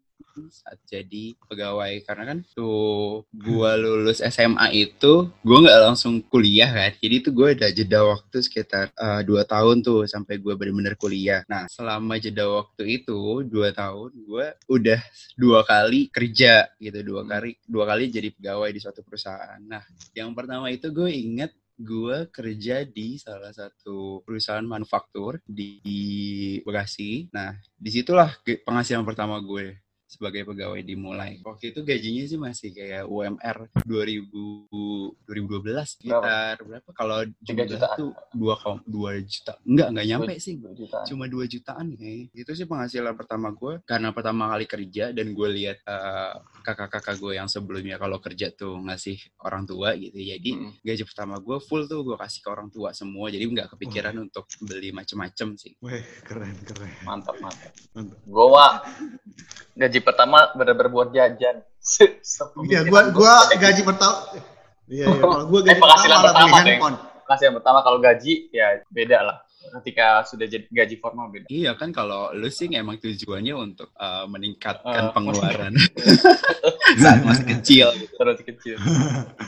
saat 0.50 0.78
jadi 0.88 1.34
pegawai. 1.48 2.02
Karena 2.06 2.24
kan 2.34 2.38
tuh 2.54 3.24
gue 3.32 3.70
lulus 3.78 4.22
SMA 4.22 4.72
itu 4.74 5.30
gue 5.42 5.58
nggak 5.62 5.80
langsung 5.90 6.22
kuliah 6.26 6.70
kan. 6.70 6.92
Jadi 6.98 7.16
tuh 7.24 7.32
gue 7.34 7.48
ada 7.54 7.68
jeda 7.70 8.00
waktu 8.06 8.38
sekitar 8.42 8.92
eh, 8.94 9.20
dua 9.26 9.42
tahun 9.44 9.82
tuh 9.82 10.06
sampai 10.08 10.38
gue 10.38 10.54
bener-bener 10.56 10.94
kuliah. 10.98 11.42
Nah 11.46 11.66
selama 11.68 12.16
jeda 12.22 12.48
waktu 12.48 13.02
itu 13.02 13.46
dua 13.46 13.74
tahun 13.74 14.10
gue 14.14 14.46
udah 14.70 15.00
dua 15.38 15.60
kali 15.66 16.08
kerja 16.08 16.70
gitu. 16.78 16.98
Dua 17.02 17.22
kali 17.26 17.58
dua 17.66 17.84
kali 17.88 18.10
jadi 18.10 18.28
pegawai 18.32 18.70
di 18.70 18.80
suatu 18.80 19.00
perusahaan. 19.04 19.60
Nah 19.62 19.82
yang 20.14 20.32
pertama 20.32 20.68
itu 20.70 20.88
gue 20.92 21.10
inget 21.10 21.52
gue 21.82 22.30
kerja 22.30 22.86
di 22.86 23.18
salah 23.18 23.50
satu 23.50 24.22
perusahaan 24.22 24.64
manufaktur 24.64 25.42
di, 25.42 25.80
Bekasi. 26.62 27.32
Nah, 27.34 27.56
di 27.74 27.90
situlah 27.90 28.30
penghasilan 28.44 29.02
pertama 29.02 29.40
gue 29.42 29.76
sebagai 30.12 30.44
pegawai 30.44 30.84
dimulai. 30.84 31.40
Waktu 31.40 31.72
itu 31.72 31.80
gajinya 31.80 32.24
sih 32.26 32.36
masih 32.36 32.68
kayak 32.70 33.08
UMR 33.08 33.72
2000 33.82 34.28
2012 35.24 35.88
sekitar 35.88 36.60
berapa? 36.60 36.88
Kalau 36.92 37.18
jumlah 37.40 37.66
jutaan. 37.66 37.96
tuh 37.96 38.10
2 38.36 38.84
2 38.84 39.24
juta. 39.24 39.52
Enggak, 39.64 39.88
enggak 39.90 40.06
nyampe 40.06 40.32
sih 40.36 40.54
Dua 40.54 40.72
jutaan. 40.74 41.04
cuma 41.08 41.24
2 41.26 41.48
jutaan 41.48 41.86
nih. 41.94 42.28
Itu 42.32 42.52
sih 42.52 42.68
penghasilan 42.68 43.14
pertama 43.14 43.48
gue 43.50 43.80
karena 43.82 44.12
pertama 44.12 44.52
kali 44.52 44.66
kerja 44.66 45.04
dan 45.10 45.32
gue 45.32 45.48
lihat 45.50 45.80
eh, 45.82 46.34
kakak-kakak 46.62 47.16
gue 47.16 47.32
yang 47.34 47.48
sebelumnya 47.48 47.96
kalau 47.96 48.18
kerja 48.18 48.52
tuh 48.52 48.76
ngasih 48.78 49.16
orang 49.40 49.64
tua 49.64 49.96
gitu. 49.96 50.14
Jadi 50.14 50.50
Mm. 50.52 50.84
gaji 50.84 51.02
pertama 51.02 51.34
gue 51.38 51.56
full 51.58 51.86
tuh 51.86 52.04
gue 52.04 52.12
kasih 52.14 52.40
ke 52.42 52.48
orang 52.48 52.68
tua 52.68 52.92
semua. 52.92 53.32
Jadi 53.32 53.40
nggak 53.42 53.72
kepikiran 53.72 54.12
untuk 54.20 54.44
beli 54.60 54.92
macem-macem 54.92 55.56
sih. 55.56 55.72
Weh, 55.80 56.04
keren 56.22 56.52
keren 56.62 56.92
mantap 57.02 57.38
mantap 57.38 57.72
mantap 57.94 58.18
gue 58.22 58.46
mah 58.46 58.84
gaji 60.02 60.10
pertama 60.10 60.50
bener-bener 60.58 60.90
buat 60.90 61.08
jajan 61.14 61.62
Iya, 62.70 62.80
gua 62.90 63.10
gua 63.14 63.34
gaji 63.54 63.82
pertama. 63.86 64.16
Iya, 64.90 65.06
iya. 65.06 65.18
Kalau 65.18 65.46
gua 65.46 65.60
gaji 65.62 65.74
Eh, 65.74 65.78
penghasilan 65.78 66.18
pertama 66.18 66.34
beli 66.42 66.50
pertama, 66.50 66.66
Deng. 66.66 66.78
handphone. 66.82 66.96
kasih 67.22 67.44
yang 67.48 67.56
pertama 67.62 67.78
kalau 67.86 67.98
gaji 68.02 68.34
ya 68.52 68.66
beda 68.90 69.18
lah 69.22 69.38
ketika 69.62 70.26
sudah 70.26 70.46
jadi 70.50 70.66
gaji 70.68 70.98
formal 70.98 71.30
beda. 71.30 71.46
Iya 71.48 71.78
kan 71.78 71.94
kalau 71.94 72.34
lu 72.34 72.50
sih 72.50 72.66
emang 72.74 72.98
tujuannya 72.98 73.54
untuk 73.54 73.94
uh, 73.94 74.10
Uh, 74.22 74.26
meningkatkan 74.28 75.14
pengeluaran 75.16 75.72
saat 77.02 77.22
masih 77.24 77.46
kecil 77.56 77.86
gitu. 77.96 78.12
Terus 78.18 78.38
kecil. 78.42 78.74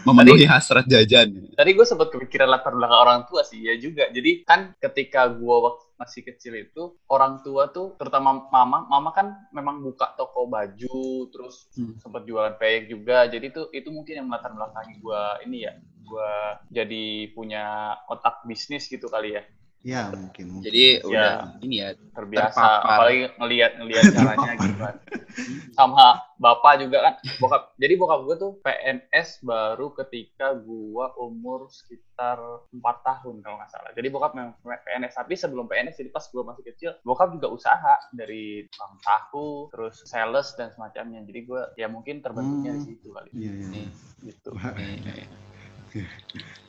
Memenuhi 0.07 0.47
hasrat 0.49 0.87
jajan. 0.89 1.35
Tadi 1.53 1.71
gue 1.75 1.87
sempat 1.87 2.09
kepikiran 2.15 2.49
latar 2.49 2.73
belakang 2.73 3.01
orang 3.05 3.21
tua 3.29 3.43
sih 3.45 3.61
ya 3.61 3.75
juga. 3.77 4.09
Jadi 4.09 4.47
kan 4.47 4.73
ketika 4.81 5.29
gue 5.29 5.57
waktu 5.61 5.84
masih 6.01 6.23
kecil 6.27 6.53
itu 6.59 6.83
orang 7.07 7.41
tua 7.47 7.71
tuh 7.71 7.95
terutama 7.99 8.47
mama, 8.51 8.85
mama 8.91 9.11
kan 9.15 9.27
memang 9.55 9.81
buka 9.83 10.15
toko 10.19 10.47
baju, 10.51 11.31
terus 11.33 11.71
Hmm. 11.79 11.95
sempat 12.03 12.23
jualan 12.29 12.55
peyek 12.61 12.91
juga. 12.91 13.27
Jadi 13.31 13.51
itu 13.53 13.63
itu 13.73 13.89
mungkin 13.95 14.15
yang 14.23 14.27
melatar 14.31 14.53
belakangi 14.55 14.95
gue 15.03 15.23
ini 15.47 15.57
ya, 15.67 15.73
gue 16.03 16.31
jadi 16.71 17.05
punya 17.35 17.65
otak 18.11 18.43
bisnis 18.49 18.87
gitu 18.91 19.07
kali 19.11 19.39
ya. 19.39 19.43
Ya 19.85 20.09
mungkin. 20.09 20.45
mungkin. 20.49 20.65
Jadi 20.65 20.85
Ya. 20.97 21.05
udah 21.05 21.33
ini 21.61 21.77
ya 21.79 21.89
terbiasa 22.17 22.57
Terpapar. 22.57 22.89
apalagi 22.89 23.21
ngelihat 23.37 23.71
ngelihat 23.77 24.05
caranya 24.09 24.51
gitu 24.57 24.81
kan 24.81 24.97
sama 25.75 26.23
bapak 26.39 26.79
juga 26.81 26.99
kan 27.03 27.15
bokap 27.37 27.75
jadi 27.75 27.99
bokap 27.99 28.21
gue 28.23 28.37
tuh 28.39 28.53
PNS 28.63 29.43
baru 29.43 29.91
ketika 29.93 30.55
gua 30.55 31.11
umur 31.19 31.67
sekitar 31.69 32.39
empat 32.71 33.03
tahun 33.03 33.43
kalau 33.43 33.59
nggak 33.59 33.69
salah 33.69 33.91
jadi 33.93 34.09
bokap 34.09 34.33
memang 34.33 34.55
PNS 34.63 35.13
tapi 35.13 35.35
sebelum 35.35 35.67
PNS 35.67 35.99
jadi 35.99 36.09
pas 36.09 36.25
gua 36.31 36.49
masih 36.49 36.63
kecil 36.65 36.91
bokap 37.03 37.35
juga 37.35 37.51
usaha 37.51 37.99
dari 38.11 38.65
tukang 38.71 38.95
tahu 39.03 39.69
terus 39.69 40.01
sales 40.07 40.55
dan 40.55 40.71
semacamnya 40.71 41.21
jadi 41.27 41.41
gua 41.45 41.63
ya 41.75 41.91
mungkin 41.91 42.23
terbentuknya 42.23 42.73
di 42.73 42.79
Hmm. 42.79 42.89
situ 42.89 43.09
kali 43.11 43.29
Iya, 43.35 43.51
iya. 43.53 43.67
Nih. 43.69 43.89
gitu 44.23 44.51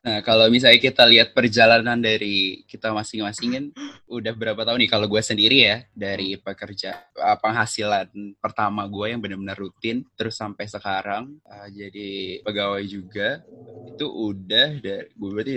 Nah, 0.00 0.24
kalau 0.24 0.48
misalnya 0.48 0.80
kita 0.80 1.04
lihat 1.04 1.36
perjalanan 1.36 2.00
dari 2.00 2.64
kita 2.64 2.88
masing-masing 2.88 3.50
kan 3.52 3.64
udah 4.08 4.32
berapa 4.32 4.64
tahun 4.64 4.80
nih? 4.80 4.90
Kalau 4.96 5.04
gue 5.04 5.20
sendiri 5.20 5.68
ya 5.68 5.84
dari 5.92 6.40
pekerja 6.40 7.04
uh, 7.20 7.36
penghasilan 7.36 8.08
pertama 8.40 8.88
gue 8.88 9.12
yang 9.12 9.20
benar-benar 9.20 9.60
rutin 9.60 10.00
terus 10.16 10.40
sampai 10.40 10.64
sekarang 10.72 11.36
uh, 11.44 11.68
jadi 11.68 12.40
pegawai 12.40 12.80
juga 12.88 13.44
itu 13.92 14.08
udah 14.08 14.80
dari 14.80 15.04
gue 15.12 15.30
berarti 15.36 15.52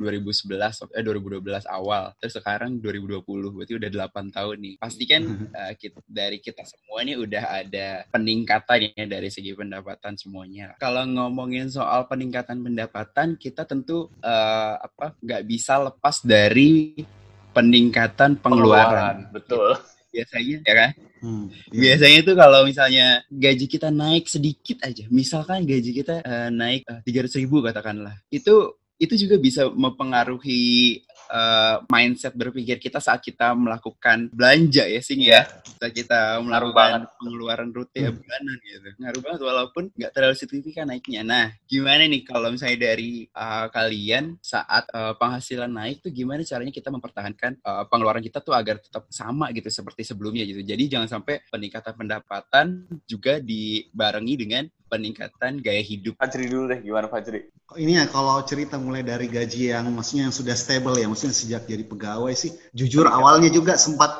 2011 0.00 0.96
eh 0.96 1.04
2012 1.04 1.68
awal. 1.68 2.16
Terus 2.24 2.40
sekarang 2.40 2.80
2020 2.80 3.20
berarti 3.52 3.74
udah 3.76 3.90
8 4.08 4.32
tahun 4.32 4.56
nih. 4.64 4.74
Pasti 4.80 5.04
kan 5.04 5.22
uh, 5.60 5.72
kita, 5.76 6.00
dari 6.08 6.40
kita 6.40 6.64
semua 6.64 7.04
nih 7.04 7.20
udah 7.20 7.44
ada 7.52 8.08
peningkatan 8.08 8.96
ya 8.96 9.04
dari 9.04 9.28
segi 9.28 9.52
pendapatan 9.52 10.16
semuanya. 10.16 10.72
Kalau 10.80 11.04
ngomongin 11.04 11.68
soal 11.68 12.08
peningkatan 12.08 12.64
pendapatan 12.64 13.36
kita 13.36 13.73
tentu 13.74 14.06
eh, 14.22 14.74
apa 14.78 15.18
nggak 15.18 15.42
bisa 15.42 15.82
lepas 15.82 16.22
dari 16.22 17.02
peningkatan 17.50 18.38
pengeluaran. 18.38 19.34
betul 19.34 19.74
Biasanya 20.14 20.62
ya 20.62 20.74
kan? 20.78 20.90
Hmm, 21.18 21.46
iya. 21.74 21.80
Biasanya 21.98 22.20
tuh 22.22 22.36
kalau 22.38 22.60
misalnya 22.62 23.06
gaji 23.26 23.66
kita 23.66 23.90
naik 23.90 24.30
sedikit 24.30 24.78
aja, 24.86 25.10
misalkan 25.10 25.66
gaji 25.66 25.90
kita 25.90 26.22
eh, 26.22 26.50
naik 26.54 26.86
tiga 27.02 27.26
ratus 27.26 27.42
ribu 27.42 27.58
katakanlah, 27.66 28.14
itu 28.30 28.78
itu 28.94 29.14
juga 29.26 29.36
bisa 29.42 29.66
mempengaruhi 29.74 31.02
eh, 31.34 31.76
mindset 31.90 32.38
berpikir 32.38 32.78
kita 32.78 33.02
saat 33.02 33.18
kita 33.18 33.50
melakukan 33.58 34.30
belanja 34.30 34.86
ya 34.86 35.00
sing 35.02 35.18
ya, 35.18 35.42
saat 35.82 35.90
kita 35.90 36.38
melakukan 36.38 37.10
pengeluaran 37.18 37.70
rutin 37.74 38.06
Hmm. 38.06 38.20
bulanan 38.22 38.56
gitu, 38.62 38.88
ngaruh 39.00 39.20
banget 39.24 39.40
walaupun 39.42 39.82
nggak 39.96 40.12
terlalu 40.14 40.36
signifikan 40.38 40.86
naiknya. 40.86 41.22
Nah, 41.26 41.46
gimana 41.66 42.06
nih 42.06 42.22
kalau 42.22 42.54
misalnya 42.54 42.78
dari 42.94 43.26
eh, 43.26 43.66
kalian 43.72 44.38
saat 44.38 44.86
eh, 44.92 45.14
penghasilan 45.18 45.70
naik 45.70 46.04
tuh 46.04 46.12
gimana 46.14 46.46
caranya 46.46 46.70
kita 46.70 46.88
mempertahankan 46.94 47.52
eh, 47.58 47.84
pengeluaran 47.90 48.22
kita 48.22 48.38
tuh 48.38 48.54
agar 48.54 48.78
tetap 48.78 49.10
sama 49.10 49.50
gitu 49.50 49.66
seperti 49.72 50.06
sebelumnya 50.06 50.44
gitu. 50.46 50.62
Jadi 50.62 50.84
jangan 50.86 51.08
sampai 51.10 51.42
peningkatan 51.50 51.94
pendapatan 51.96 52.66
juga 53.08 53.40
dibarengi 53.40 54.34
dengan 54.38 54.64
peningkatan 54.94 55.58
gaya 55.58 55.82
hidup. 55.82 56.14
Fajri 56.14 56.46
dulu 56.46 56.70
deh 56.70 56.78
gimana 56.78 57.10
Fajri 57.10 57.50
Ini 57.74 57.92
ya 57.98 58.04
kalau 58.06 58.38
cerita 58.46 58.78
mulai 58.78 59.02
dari 59.02 59.26
gaji 59.26 59.74
yang 59.74 59.90
maksudnya 59.90 60.30
yang 60.30 60.34
sudah 60.34 60.54
stable 60.54 60.94
ya, 60.94 61.10
maksudnya 61.10 61.34
sejak 61.34 61.66
jadi 61.66 61.82
pegawai 61.82 62.30
sih, 62.38 62.54
jujur 62.70 63.10
awalnya 63.10 63.50
juga 63.50 63.74
sempat, 63.74 64.14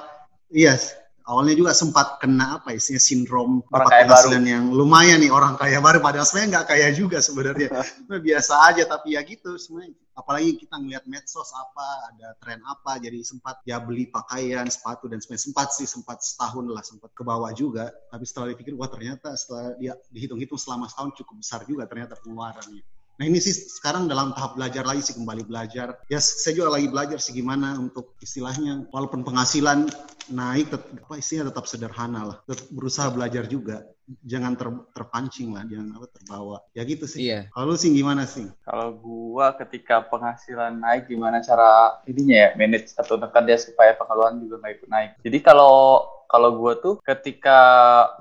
iya, 0.51 0.75
awalnya 1.23 1.55
juga 1.55 1.71
sempat 1.71 2.19
kena 2.19 2.59
apa 2.59 2.75
isinya 2.75 2.99
sindrom 2.99 3.63
Orang 3.71 3.89
kaya 3.89 4.11
penghasilan 4.11 4.45
yang 4.45 4.65
lumayan 4.75 5.23
nih 5.23 5.31
orang 5.31 5.55
kaya 5.55 5.79
baru, 5.79 6.03
padahal 6.03 6.27
sebenarnya 6.27 6.51
nggak 6.59 6.67
kaya 6.67 6.89
juga 6.91 7.19
sebenarnya, 7.23 7.69
biasa 8.27 8.53
aja 8.75 8.83
tapi 8.91 9.15
ya 9.15 9.23
gitu 9.23 9.55
sebenarnya. 9.55 10.04
Apalagi 10.15 10.55
kita 10.55 10.79
ngeliat 10.79 11.11
medsos 11.11 11.51
apa, 11.51 12.15
ada 12.15 12.39
tren 12.39 12.63
apa, 12.63 13.03
jadi 13.03 13.19
sempat 13.27 13.67
ya 13.67 13.83
beli 13.83 14.07
pakaian, 14.07 14.63
sepatu 14.71 15.11
dan 15.11 15.19
sebagainya. 15.19 15.51
Sempat 15.51 15.69
sih, 15.75 15.91
sempat 15.91 16.23
setahun 16.23 16.65
lah, 16.71 16.87
sempat 16.87 17.11
ke 17.11 17.27
bawah 17.27 17.51
juga. 17.51 17.91
Tapi 18.15 18.23
setelah 18.23 18.55
dipikir, 18.55 18.79
wah 18.79 18.87
ternyata 18.87 19.35
setelah 19.35 19.75
dia 19.75 19.99
dihitung-hitung 20.15 20.55
selama 20.55 20.87
setahun 20.87 21.19
cukup 21.19 21.43
besar 21.43 21.67
juga 21.67 21.91
ternyata 21.91 22.15
pengeluarannya. 22.23 22.87
Nah 23.15 23.25
ini 23.31 23.39
sih 23.39 23.55
sekarang 23.55 24.11
dalam 24.11 24.35
tahap 24.35 24.59
belajar 24.59 24.83
lagi 24.83 25.07
sih 25.07 25.15
kembali 25.15 25.47
belajar. 25.47 26.03
Ya 26.11 26.19
saya 26.19 26.59
juga 26.59 26.75
lagi 26.75 26.91
belajar 26.91 27.23
sih 27.23 27.31
gimana 27.31 27.79
untuk 27.79 28.19
istilahnya 28.19 28.91
walaupun 28.91 29.23
penghasilan 29.23 29.87
naik, 30.35 30.75
tet- 30.75 30.91
apa 30.99 31.15
istilahnya 31.23 31.55
tetap 31.55 31.65
sederhana 31.71 32.21
lah. 32.27 32.37
Tetap 32.43 32.67
berusaha 32.75 33.09
belajar 33.15 33.47
juga. 33.47 33.87
Jangan 34.27 34.53
ter- 34.59 34.85
terpancing 34.93 35.55
lah, 35.55 35.65
jangan 35.65 35.95
apa 35.97 36.07
terbawa. 36.11 36.57
Ya 36.75 36.83
gitu 36.83 37.07
sih. 37.07 37.31
Iya. 37.31 37.55
Kalau 37.55 37.73
lu 37.73 37.79
sih 37.79 37.95
gimana 37.95 38.27
sih? 38.27 38.51
Kalau 38.67 38.99
gua 38.99 39.55
ketika 39.63 40.03
penghasilan 40.11 40.77
naik 40.83 41.07
gimana 41.07 41.39
cara 41.39 42.03
ininya 42.11 42.37
ya 42.37 42.49
manage 42.59 42.99
atau 42.99 43.15
tekan 43.15 43.47
dia 43.47 43.57
supaya 43.63 43.95
pengeluaran 43.95 44.43
juga 44.43 44.59
nggak 44.59 44.75
ikut 44.83 44.89
naik. 44.91 45.11
Jadi 45.23 45.39
kalau 45.39 46.05
kalau 46.35 46.59
gua 46.59 46.75
tuh 46.77 46.99
ketika 47.07 47.59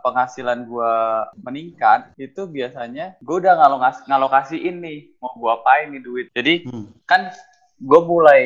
penghasilan 0.05 0.70
gua 0.70 1.25
meningkat 1.41 2.13
itu 2.22 2.46
biasanya 2.46 3.17
gua 3.25 3.41
udah 3.41 3.53
ngalokas 3.58 4.05
ngalokasiin 4.05 4.77
nih 4.77 5.17
mau 5.17 5.34
gua 5.34 5.58
apain 5.58 5.89
nih 5.89 6.01
duit. 6.05 6.27
Jadi 6.29 6.70
Hmm. 6.70 6.93
kan 7.10 7.34
gue 7.79 8.00
mulai 8.00 8.43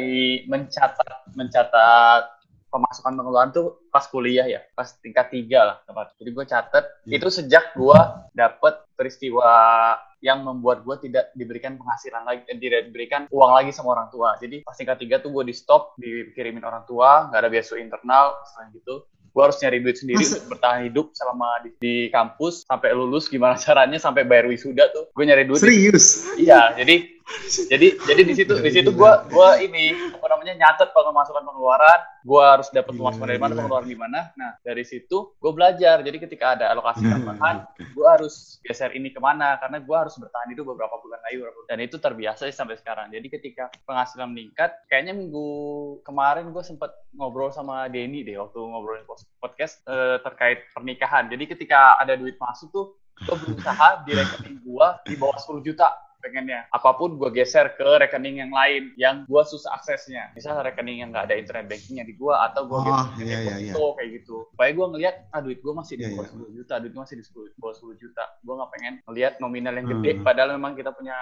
mencatat 0.48 1.36
mencatat 1.38 2.24
pemasukan 2.68 3.14
pengeluaran 3.14 3.52
tuh 3.54 3.86
pas 3.94 4.04
kuliah 4.04 4.44
ya 4.44 4.66
pas 4.74 4.90
tingkat 4.98 5.30
tiga 5.30 5.60
lah 5.64 5.78
tepat 5.86 6.12
jadi 6.18 6.30
gue 6.34 6.46
catat 6.46 6.84
Iya. 7.06 7.16
itu 7.22 7.28
sejak 7.32 7.78
gue 7.78 8.00
dapet 8.34 8.82
peristiwa 8.98 9.54
yang 10.20 10.42
membuat 10.42 10.82
gue 10.82 11.08
tidak 11.08 11.30
diberikan 11.38 11.78
penghasilan 11.78 12.26
lagi 12.26 12.42
eh, 12.50 12.58
tidak 12.58 12.90
diberikan 12.90 13.30
uang 13.30 13.52
lagi 13.54 13.70
sama 13.70 13.94
orang 13.94 14.10
tua 14.10 14.34
jadi 14.42 14.66
pas 14.66 14.74
tingkat 14.74 14.98
tiga 15.00 15.22
tuh 15.22 15.30
gue 15.30 15.46
di 15.46 15.54
stop 15.54 15.94
dikirimin 16.02 16.66
orang 16.66 16.84
tua 16.90 17.30
nggak 17.30 17.40
ada 17.40 17.50
biaya 17.54 17.76
internal 17.78 18.26
selain 18.50 18.74
gitu 18.74 19.06
gue 19.28 19.42
harus 19.44 19.58
nyari 19.60 19.78
duit 19.84 19.98
sendiri 20.00 20.24
Masa- 20.24 20.40
untuk 20.40 20.46
bertahan 20.56 20.80
hidup 20.88 21.06
selama 21.12 21.48
di, 21.66 21.70
di 21.80 21.96
kampus. 22.10 22.64
Sampai 22.64 22.96
lulus 22.96 23.28
gimana 23.28 23.58
caranya 23.60 24.00
sampai 24.00 24.24
bayar 24.24 24.48
wisuda 24.48 24.88
tuh. 24.94 25.12
Gue 25.12 25.24
nyari 25.28 25.44
duit. 25.44 25.60
Serius? 25.60 26.24
Iya, 26.38 26.74
jadi 26.78 27.17
jadi 27.48 28.00
jadi 28.08 28.22
di 28.24 28.34
situ 28.34 28.54
di 28.56 28.72
situ 28.72 28.90
gua 28.96 29.28
gua 29.28 29.60
ini 29.60 29.92
apa 30.16 30.26
namanya 30.32 30.54
nyatet 30.56 30.96
pemasukan 30.96 31.44
pengeluaran, 31.44 32.00
gua 32.24 32.56
harus 32.56 32.72
dapat 32.72 32.96
pemasukan 32.96 33.28
dari 33.28 33.42
mana, 33.42 33.54
pengeluaran 33.60 33.88
gimana. 33.88 34.20
Nah, 34.40 34.56
dari 34.64 34.88
situ 34.88 35.36
gua 35.40 35.52
belajar. 35.52 36.00
Jadi 36.04 36.18
ketika 36.24 36.56
ada 36.56 36.72
alokasi 36.72 37.04
tambahan, 37.04 37.68
gua 37.92 38.16
harus 38.16 38.64
geser 38.64 38.96
ini 38.96 39.12
ke 39.12 39.20
mana 39.20 39.60
karena 39.60 39.84
gua 39.84 40.08
harus 40.08 40.16
bertahan 40.16 40.48
hidup 40.56 40.72
beberapa 40.72 40.96
bulan 41.04 41.20
lagi 41.28 41.44
dan 41.68 41.78
itu 41.84 41.96
terbiasa 42.00 42.48
sih 42.48 42.56
sampai 42.56 42.80
sekarang. 42.80 43.12
Jadi 43.12 43.28
ketika 43.28 43.68
penghasilan 43.84 44.32
meningkat, 44.32 44.72
kayaknya 44.88 45.12
minggu 45.12 45.48
kemarin 46.08 46.56
gua 46.56 46.64
sempat 46.64 46.96
ngobrol 47.12 47.52
sama 47.52 47.92
Denny 47.92 48.24
deh 48.24 48.40
waktu 48.40 48.56
ngobrolin 48.56 49.04
podcast 49.44 49.84
eh, 49.84 50.24
terkait 50.24 50.64
pernikahan. 50.72 51.28
Jadi 51.28 51.44
ketika 51.44 52.00
ada 52.00 52.16
duit 52.16 52.40
masuk 52.40 52.72
tuh 52.72 52.88
gue 53.18 53.34
berusaha 53.34 54.06
di 54.06 54.14
rekening 54.14 54.62
gue 54.62 54.88
di 55.10 55.16
bawah 55.18 55.34
10 55.42 55.66
juta 55.66 55.90
pengennya. 56.20 56.66
Apa 56.70 56.96
pun 56.96 57.16
gue 57.16 57.30
geser 57.32 57.74
ke 57.74 57.86
rekening 58.00 58.42
yang 58.42 58.52
lain 58.52 58.92
yang 58.96 59.24
gue 59.26 59.44
susah 59.44 59.76
aksesnya. 59.76 60.34
Misal 60.34 60.60
rekening 60.60 61.02
yang 61.02 61.10
nggak 61.10 61.30
ada 61.30 61.36
internet 61.36 61.66
bankingnya 61.68 62.04
di 62.04 62.14
gue 62.14 62.34
atau 62.34 62.62
gue 62.66 62.78
Oh, 62.78 63.06
geser 63.16 63.18
ke 63.18 63.24
iya, 63.26 63.40
iya, 63.42 63.56
iya. 63.72 63.74
kayak 63.74 64.10
gitu. 64.22 64.38
Supaya 64.52 64.70
gue 64.72 64.86
ngelihat 64.88 65.16
ah 65.30 65.42
duit 65.42 65.60
gue 65.60 65.74
masih 65.74 65.94
di 65.96 66.04
Iya, 66.04 66.14
bawah 66.14 66.26
iya. 66.26 66.48
10 66.52 66.58
juta 66.58 66.74
duit 66.78 66.92
gue 66.92 67.02
masih 67.02 67.18
di 67.18 67.26
10, 67.26 67.60
bawah 67.60 67.76
10 67.76 67.96
juta. 67.98 68.24
Gue 68.42 68.54
nggak 68.56 68.72
pengen 68.72 68.94
ngelihat 69.06 69.34
nominal 69.38 69.74
yang 69.74 69.88
gede 69.90 70.12
Hmm. 70.14 70.24
padahal 70.24 70.50
memang 70.54 70.74
kita 70.74 70.92
punya 70.92 71.16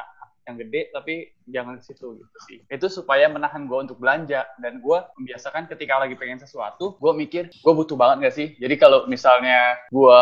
yang 0.45 0.61
gede 0.61 0.93
tapi 0.93 1.13
jangan 1.47 1.81
ke 1.81 1.83
situ 1.83 2.21
gitu 2.21 2.37
sih. 2.45 2.61
Itu 2.69 2.85
supaya 2.85 3.25
menahan 3.25 3.65
gue 3.65 3.79
untuk 3.81 3.97
belanja. 3.97 4.45
Dan 4.55 4.77
gue 4.77 4.97
membiasakan 5.17 5.65
ketika 5.65 5.97
lagi 5.97 6.13
pengen 6.13 6.37
sesuatu 6.37 6.95
gue 6.95 7.13
mikir 7.13 7.49
gue 7.49 7.73
butuh 7.73 7.97
banget 7.97 8.29
gak 8.29 8.35
sih? 8.35 8.47
Jadi 8.55 8.75
kalau 8.77 9.09
misalnya 9.09 9.73
gue 9.89 10.21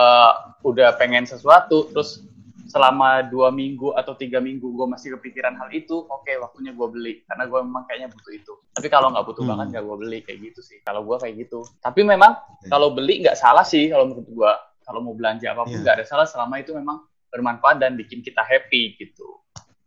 udah 0.64 0.96
pengen 0.96 1.24
sesuatu 1.24 1.92
terus 1.92 2.24
selama 2.74 3.22
dua 3.24 3.54
minggu 3.54 3.94
atau 3.94 4.18
tiga 4.18 4.42
minggu 4.42 4.66
gue 4.66 4.88
masih 4.90 5.14
kepikiran 5.14 5.54
hal 5.54 5.70
itu 5.70 5.94
oke 5.94 6.32
waktunya 6.42 6.74
gue 6.74 6.88
beli 6.90 7.14
karena 7.24 7.46
gue 7.46 7.60
memang 7.62 7.86
kayaknya 7.86 8.10
butuh 8.10 8.34
itu 8.34 8.54
tapi 8.74 8.88
kalau 8.90 9.14
nggak 9.14 9.22
butuh 9.24 9.44
Hmm. 9.44 9.52
banget 9.54 9.66
nggak 9.70 9.84
gue 9.86 9.98
beli 10.00 10.20
kayak 10.26 10.40
gitu 10.42 10.60
sih 10.60 10.78
kalau 10.82 11.06
gue 11.06 11.18
kayak 11.22 11.36
gitu 11.40 11.62
tapi 11.78 12.02
memang 12.02 12.34
Iya. 12.66 12.70
kalau 12.70 12.90
beli 12.90 13.22
nggak 13.22 13.38
salah 13.38 13.62
sih 13.62 13.88
kalau 13.88 14.10
menurut 14.10 14.26
gue 14.26 14.52
kalau 14.82 15.00
mau 15.00 15.14
belanja 15.14 15.48
apa 15.48 15.64
pun 15.64 15.70
Iya. 15.70 15.80
nggak 15.80 15.96
ada 15.96 16.06
salah 16.06 16.26
selama 16.26 16.58
itu 16.58 16.74
memang 16.74 16.98
bermanfaat 17.30 17.78
dan 17.78 17.94
bikin 17.94 18.20
kita 18.20 18.42
happy 18.42 18.98
gitu 18.98 19.38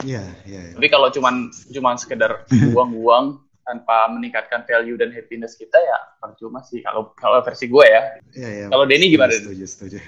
Iya, 0.00 0.22
iya. 0.44 0.60
iya. 0.70 0.74
tapi 0.78 0.86
kalau 0.86 1.10
cuman 1.10 1.50
cuman 1.66 1.98
sekedar 1.98 2.46
buang-buang 2.70 3.42
tanpa 3.66 4.06
meningkatkan 4.06 4.62
value 4.62 4.94
dan 4.94 5.10
happiness 5.10 5.58
kita 5.58 5.74
ya 5.74 5.98
percuma 6.16 6.62
sih 6.62 6.78
kalau 6.80 7.10
kalau 7.16 7.42
versi 7.42 7.66
gue 7.66 7.82
ya. 7.82 8.02
Iya, 8.30 8.48
iya. 8.52 8.66
Kalau 8.70 8.86
Denny 8.86 9.10
gimana? 9.10 9.34
Setuju, 9.34 9.66
setuju. 9.66 9.98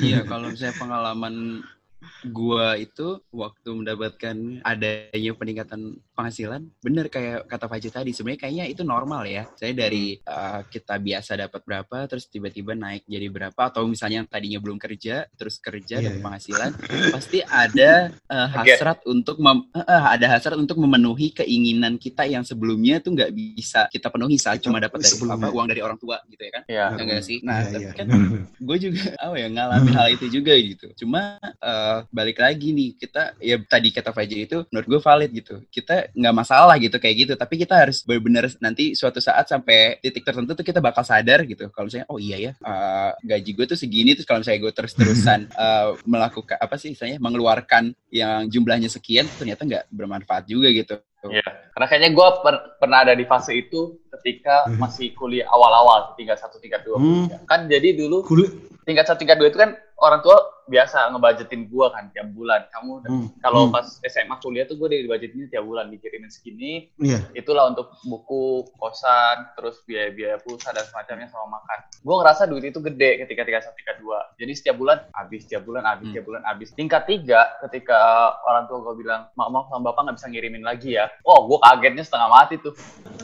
Iya, 0.00 0.24
kalau 0.30 0.48
misalnya 0.48 0.72
pengalaman 0.80 1.60
gua 2.28 2.74
itu 2.76 3.20
waktu 3.30 3.68
mendapatkan 3.72 4.36
adanya 4.62 5.32
peningkatan 5.34 5.80
penghasilan, 6.12 6.68
bener 6.84 7.08
kayak 7.08 7.48
kata 7.48 7.66
Faji 7.66 7.88
tadi, 7.88 8.10
sebenarnya 8.12 8.40
kayaknya 8.46 8.64
itu 8.68 8.82
normal 8.84 9.24
ya. 9.24 9.48
Saya 9.56 9.72
dari 9.72 10.20
uh, 10.22 10.62
kita 10.68 11.00
biasa 11.00 11.38
dapat 11.38 11.60
berapa, 11.64 11.96
terus 12.06 12.28
tiba-tiba 12.28 12.76
naik 12.76 13.08
jadi 13.08 13.26
berapa, 13.32 13.56
atau 13.58 13.88
misalnya 13.88 14.22
yang 14.22 14.28
tadinya 14.28 14.58
belum 14.60 14.76
kerja, 14.76 15.26
terus 15.34 15.56
kerja 15.58 15.98
Iya, 15.98 16.08
dapat 16.08 16.18
iya. 16.18 16.24
penghasilan, 16.24 16.70
pasti 17.12 17.38
ada 17.44 17.92
uh, 18.28 18.48
hasrat 18.48 18.98
untuk 19.04 19.36
mem- 19.40 19.68
uh, 19.72 19.80
uh, 19.82 20.04
ada 20.14 20.26
hasrat 20.30 20.56
untuk 20.56 20.78
memenuhi 20.78 21.32
keinginan 21.32 21.96
kita 21.96 22.24
yang 22.28 22.44
sebelumnya 22.46 23.00
tuh 23.00 23.12
nggak 23.16 23.32
bisa 23.32 23.88
kita 23.90 24.08
penuhi 24.12 24.36
saat 24.36 24.60
Kita 24.60 24.68
cuma 24.70 24.78
dapat 24.78 25.02
dari 25.02 25.10
sebelumnya. 25.12 25.48
apa 25.48 25.56
uang 25.56 25.66
dari 25.68 25.80
orang 25.82 25.98
tua 25.98 26.16
gitu 26.28 26.42
ya 26.44 26.52
kan? 26.54 26.62
Iya. 26.68 26.86
Ya 26.92 27.02
nggak 27.08 27.22
sih? 27.24 27.38
Nah, 27.42 27.58
Iya, 27.62 27.70
tapi 27.72 27.84
iya. 27.84 27.92
kan 27.96 28.06
gue 28.56 28.76
juga 28.78 29.04
apa 29.18 29.34
ya 29.36 29.48
ngalamin 29.50 29.94
hal 29.96 30.08
itu 30.14 30.26
juga 30.28 30.52
gitu. 30.54 30.86
Cuma 31.04 31.36
eh, 31.92 32.00
balik 32.08 32.40
lagi 32.40 32.72
nih 32.72 32.96
kita 32.96 33.36
ya 33.36 33.60
tadi 33.68 33.92
kata 33.92 34.10
Fajri 34.10 34.48
itu 34.48 34.64
menurut 34.72 34.86
gue 34.88 35.00
valid 35.04 35.30
gitu. 35.36 35.54
Kita 35.68 36.08
nggak 36.16 36.34
masalah 36.34 36.76
gitu 36.80 36.96
kayak 36.96 37.16
gitu. 37.28 37.32
Tapi 37.36 37.54
kita 37.60 37.74
harus 37.84 38.00
benar-benar 38.02 38.48
nanti 38.58 38.96
suatu 38.96 39.20
saat 39.20 39.44
sampai 39.46 40.00
titik 40.00 40.24
tertentu 40.24 40.56
tuh 40.56 40.64
kita 40.64 40.80
bakal 40.80 41.04
sadar 41.04 41.44
gitu. 41.44 41.68
Kalau 41.68 41.86
misalnya 41.86 42.08
oh 42.08 42.16
iya 42.16 42.36
ya 42.40 42.52
eh, 42.56 43.10
gaji 43.20 43.50
gue 43.52 43.66
tuh 43.68 43.78
segini 43.78 44.16
terus 44.16 44.24
kalau 44.24 44.40
misalnya 44.40 44.60
gue 44.64 44.72
terus-terusan 44.72 45.40
eh, 45.62 45.88
melakukan 46.08 46.56
apa 46.56 46.74
sih 46.80 46.96
misalnya 46.96 47.20
mengeluarkan 47.20 47.92
yang 48.08 48.48
jumlahnya 48.48 48.88
sekian 48.88 49.28
ternyata 49.36 49.64
nggak 49.64 49.84
bermanfaat 49.92 50.44
juga 50.48 50.68
gitu. 50.72 50.96
Iya. 51.22 51.46
Karena 51.70 51.86
kayaknya 51.86 52.10
gue 52.12 52.28
pernah 52.82 52.98
ada 53.06 53.14
di 53.14 53.22
fase 53.22 53.54
itu 53.54 54.02
ketika 54.10 54.66
Hmm. 54.66 54.78
masih 54.78 55.14
kuliah 55.14 55.46
awal-awal 55.48 56.14
tingkat 56.18 56.38
satu 56.38 56.58
tingkat 56.58 56.82
dua 56.82 56.98
Hmm. 56.98 57.26
kan 57.46 57.66
jadi 57.66 57.94
dulu 57.94 58.26
Kulit. 58.26 58.50
tingkat 58.82 59.06
satu 59.06 59.22
tingkat 59.22 59.38
dua 59.38 59.48
itu 59.50 59.58
kan 59.58 59.72
orang 59.98 60.20
tua 60.20 60.38
biasa 60.64 61.10
ngebajetin 61.10 61.66
gue 61.66 61.86
kan 61.88 62.08
tiap 62.08 62.30
bulan. 62.30 62.64
Kamu 62.70 62.92
Hmm. 63.02 63.26
kalau 63.38 63.66
Hmm. 63.66 63.74
pas 63.74 63.86
SMA 64.00 64.36
kuliah 64.38 64.62
tuh 64.62 64.76
gue 64.76 64.88
dibajetin 64.96 65.46
tiap 65.46 65.62
bulan 65.62 65.88
dikirimin 65.88 66.28
segini. 66.28 66.90
Iya. 66.96 67.18
itulah 67.32 67.66
untuk 67.66 67.90
buku 68.02 68.42
kosan 68.76 69.50
terus 69.52 69.82
biaya-biaya 69.82 70.38
pulsa 70.38 70.70
dan 70.70 70.84
semacamnya 70.84 71.26
sama 71.26 71.56
makan. 71.56 71.78
Gue 71.98 72.14
ngerasa 72.14 72.42
duit 72.44 72.64
itu 72.64 72.78
gede 72.80 73.10
ketika 73.18 73.42
tingkat 73.42 73.62
satu 73.62 73.74
tingkat 73.74 73.96
dua. 73.98 74.18
Jadi 74.34 74.52
setiap 74.52 74.76
bulan 74.76 74.98
habis 75.10 75.40
setiap 75.42 75.62
bulan 75.62 75.82
habis 75.84 76.04
Hmm. 76.04 76.12
setiap 76.12 76.24
bulan 76.24 76.42
habis. 76.44 76.68
Tingkat 76.72 77.02
tiga 77.04 77.40
ketika 77.60 77.98
orang 78.42 78.64
tua 78.64 78.78
gue 78.82 78.94
bilang 78.98 79.26
maaf 79.32 79.48
maaf 79.48 79.66
sama 79.68 79.90
bapak 79.90 80.00
nggak 80.04 80.16
bisa 80.16 80.28
ngirimin 80.28 80.62
lagi 80.62 80.90
ya. 80.92 81.10
Oh 81.22 81.44
gue 81.44 81.58
kagetnya 81.60 82.02
setengah 82.02 82.28
mati 82.28 82.54
tuh. 82.56 82.74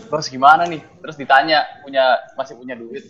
Terus 0.09 0.27
gimana 0.27 0.65
nih? 0.65 0.81
Terus 0.99 1.17
ditanya 1.17 1.63
punya 1.81 2.05
masih 2.35 2.55
punya 2.55 2.75
duit? 2.75 3.05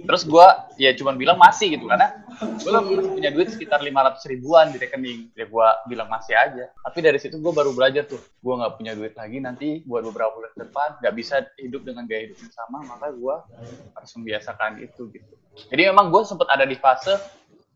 Terus 0.00 0.22
gue 0.22 0.46
ya 0.76 0.92
cuman 0.92 1.14
bilang 1.14 1.36
masih 1.36 1.70
gitu 1.70 1.84
karena 1.84 2.12
gue 2.36 2.70
masih 2.70 2.96
punya 3.10 3.30
duit 3.34 3.50
sekitar 3.50 3.82
500 3.82 4.30
ribuan 4.30 4.70
di 4.70 4.78
rekening. 4.78 5.34
Ya 5.34 5.44
gue 5.50 5.66
bilang 5.90 6.06
masih 6.06 6.38
aja. 6.38 6.70
Tapi 6.70 6.98
dari 7.02 7.18
situ 7.18 7.42
gue 7.42 7.52
baru 7.52 7.74
belajar 7.74 8.06
tuh. 8.06 8.22
Gue 8.38 8.54
nggak 8.54 8.78
punya 8.78 8.92
duit 8.94 9.18
lagi 9.18 9.42
nanti 9.42 9.82
buat 9.82 10.06
beberapa 10.06 10.32
bulan 10.38 10.50
ke 10.54 10.58
depan 10.64 10.88
nggak 11.02 11.14
bisa 11.18 11.42
hidup 11.58 11.82
dengan 11.82 12.06
gaya 12.06 12.30
hidup 12.30 12.38
yang 12.38 12.54
sama 12.54 12.78
maka 12.86 13.10
gue 13.10 13.36
harus 13.98 14.10
membiasakan 14.14 14.72
itu 14.80 15.10
gitu. 15.10 15.32
Jadi 15.74 15.82
memang 15.90 16.14
gue 16.14 16.22
sempat 16.22 16.48
ada 16.54 16.64
di 16.64 16.78
fase 16.78 17.18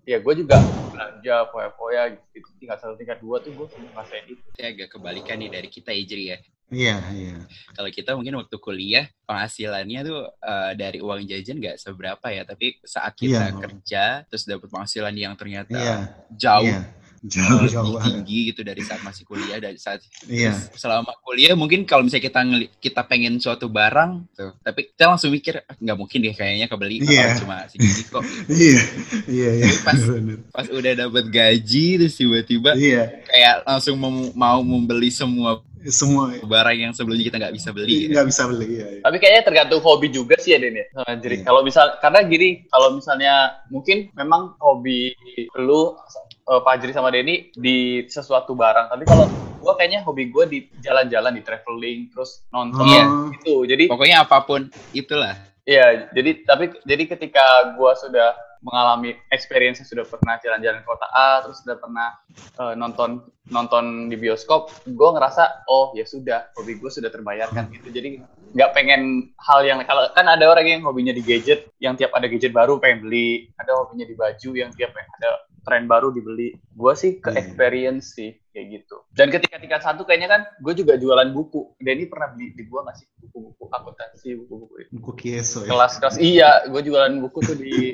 ya 0.09 0.23
gue 0.23 0.35
juga 0.39 0.57
belanja 0.95 1.37
foya-foya 1.53 2.03
gitu. 2.33 2.49
Tingkat 2.63 2.79
satu 2.81 2.95
tingkat 2.97 3.19
dua 3.21 3.43
tuh 3.43 3.53
gue 3.53 3.67
ngerasain 3.67 4.25
itu. 4.31 4.45
Ini 4.57 4.67
agak 4.73 4.89
kebalikan 4.97 5.37
nih 5.43 5.51
dari 5.51 5.69
kita 5.69 5.91
Ijri 5.93 6.25
ya. 6.33 6.39
Iya, 6.69 7.01
iya. 7.11 7.37
kalau 7.73 7.89
kita 7.89 8.13
mungkin 8.13 8.37
waktu 8.37 8.57
kuliah 8.59 9.07
penghasilannya 9.25 10.01
tuh 10.03 10.21
eh, 10.37 10.73
dari 10.75 10.99
uang 10.99 11.25
jajan 11.25 11.57
nggak 11.57 11.77
seberapa 11.77 12.27
ya 12.29 12.45
tapi 12.45 12.77
saat 12.83 13.13
kita 13.13 13.49
Iya. 13.49 13.57
kerja 13.57 14.05
terus 14.25 14.45
dapat 14.45 14.69
penghasilan 14.69 15.15
yang 15.15 15.33
ternyata 15.33 15.73
Iya. 15.73 15.97
jauh 16.31 16.69
Iya. 16.69 16.83
Jauh, 17.19 17.67
lebih 17.67 17.75
jauh 17.75 17.99
tinggi 17.99 18.39
gitu 18.47 18.63
dari 18.63 18.79
saat 18.79 19.03
masih 19.03 19.27
kuliah 19.27 19.59
dari 19.59 19.75
saat 19.75 19.99
Iya. 20.25 20.55
selama 20.71 21.11
kuliah 21.19 21.59
mungkin 21.59 21.83
kalau 21.83 22.07
misalnya 22.07 22.31
kita 22.31 22.41
kita 22.79 23.03
pengen 23.03 23.43
suatu 23.43 23.67
barang 23.67 24.31
tuh 24.39 24.55
tapi 24.63 24.95
kita 24.95 25.11
langsung 25.11 25.35
mikir 25.35 25.59
"Ah, 25.67 25.75
nggak 25.75 25.99
mungkin 25.99 26.23
deh 26.23 26.31
kayaknya 26.31 26.71
kebeli 26.71 27.03
Iya. 27.03 27.35
kalau 27.35 27.35
cuma 27.43 27.57
segini 27.67 28.03
kok 28.07 28.23
Iya. 28.55 28.81
Iya, 29.27 29.51
iya. 29.51 29.67
Pas- 29.83 29.99
Bener. 29.99 30.39
pas 30.47 30.67
udah 30.71 30.93
dapat 30.95 31.25
gaji 31.27 31.87
terus 31.99 32.15
tiba-tiba 32.15 32.79
Iya. 32.79 33.03
kayak 33.27 33.55
langsung 33.67 33.99
mau, 33.99 34.15
mau 34.39 34.59
membeli 34.63 35.11
semua 35.11 35.59
Semua 35.85 36.35
barang 36.35 36.77
yang 36.77 36.93
sebelumnya 36.93 37.25
kita 37.25 37.37
nggak 37.39 37.55
bisa 37.55 37.71
beli 37.71 37.97
ya. 38.05 38.09
nggak 38.13 38.27
bisa 38.27 38.43
beli. 38.45 38.67
Iya, 38.73 38.87
iya. 38.91 39.03
Tapi 39.03 39.17
kayaknya 39.17 39.43
tergantung 39.45 39.81
hobi 39.81 40.09
juga 40.09 40.35
sih 40.37 40.51
ya 40.51 40.59
Den 40.59 40.75
ya. 40.75 40.87
sama 40.91 41.13
Jadi 41.15 41.37
Iya. 41.39 41.45
kalau 41.45 41.61
misal 41.63 41.87
karena 41.99 42.21
gini, 42.23 42.49
kalau 42.67 42.89
misalnya 42.93 43.35
mungkin 43.69 44.11
memang 44.13 44.59
hobi 44.59 45.15
lu 45.57 45.95
eh, 46.45 46.61
Pak 46.61 46.75
Jiri 46.79 46.93
sama 46.93 47.09
Denny 47.09 47.53
di 47.53 47.77
sesuatu 48.05 48.53
barang. 48.53 48.89
Tapi 48.89 49.05
kalau 49.05 49.29
gua 49.59 49.75
kayaknya 49.75 50.01
hobi 50.01 50.29
gua 50.29 50.45
di 50.45 50.65
jalan-jalan, 50.79 51.31
di 51.31 51.43
traveling, 51.43 52.09
terus 52.09 52.43
nonton 52.49 52.83
Iya. 52.83 53.05
gitu. 53.37 53.63
Jadi 53.65 53.85
pokoknya 53.87 54.25
apa 54.25 54.43
pun 54.43 54.67
itulah 54.91 55.37
Iya, 55.63 56.09
jadi 56.11 56.43
tapi 56.43 56.73
jadi 56.83 57.05
ketika 57.07 57.45
gua 57.77 57.93
sudah 57.93 58.33
mengalami 58.63 59.15
experience 59.31 59.83
sudah 59.87 60.05
pernah 60.07 60.39
jalan-jalan 60.43 60.83
kota 60.83 61.07
A, 61.15 61.43
terus 61.47 61.63
sudah 61.63 61.77
pernah 61.79 62.09
eh, 62.35 62.75
nonton 62.75 63.25
nonton 63.49 64.13
di 64.13 64.17
bioskop, 64.21 64.69
gua 64.93 65.17
ngerasa 65.17 65.65
oh 65.73 65.97
ya 65.97 66.05
sudah, 66.05 66.53
hobi 66.57 66.77
gue 66.77 66.91
sudah 66.93 67.09
terbayarkan 67.09 67.73
gitu. 67.73 67.89
Jadi 67.89 68.21
nggak 68.53 68.71
pengen 68.77 69.33
hal 69.41 69.65
yang 69.65 69.81
kalau 69.89 70.05
kan 70.13 70.29
ada 70.29 70.45
orang 70.49 70.69
yang 70.69 70.81
hobinya 70.85 71.13
di 71.17 71.25
gadget, 71.25 71.73
yang 71.81 71.97
tiap 71.97 72.13
ada 72.13 72.29
gadget 72.29 72.53
baru 72.53 72.77
pengen 72.77 73.09
beli, 73.09 73.49
ada 73.57 73.73
hobinya 73.77 74.05
di 74.05 74.15
baju 74.17 74.51
yang 74.53 74.71
tiap 74.77 74.93
ada 74.93 75.49
tren 75.69 75.85
baru 75.85 76.09
dibeli. 76.09 76.57
Gua 76.73 76.93
sih 76.93 77.21
ke 77.21 77.29
Hmm. 77.29 77.37
experience 77.37 78.17
sih 78.17 78.33
kayak 78.49 78.67
gitu. 78.75 78.97
Dan 79.11 79.29
ketika 79.29 79.57
tingkat 79.57 79.81
satu 79.81 80.03
kayaknya 80.03 80.27
kan 80.27 80.41
gue 80.57 80.73
juga 80.75 80.97
jualan 80.97 81.29
buku. 81.29 81.77
Denny 81.77 82.09
pernah 82.09 82.33
beli 82.33 82.51
di 82.51 82.65
gua 82.65 82.83
nggak 82.83 82.97
sih 82.97 83.07
buku-buku 83.21 83.65
akuntansi, 83.69 84.29
buku-buku 84.35 84.75
itu 84.79 84.91
Buku 84.95 85.11
Kieso 85.15 85.61
ya. 85.61 85.69
kelas-kelas 85.69 86.17
iya 86.17 86.51
gue 86.65 86.81
jualan 86.81 87.13
buku 87.21 87.39
tuh 87.45 87.55
di 87.55 87.93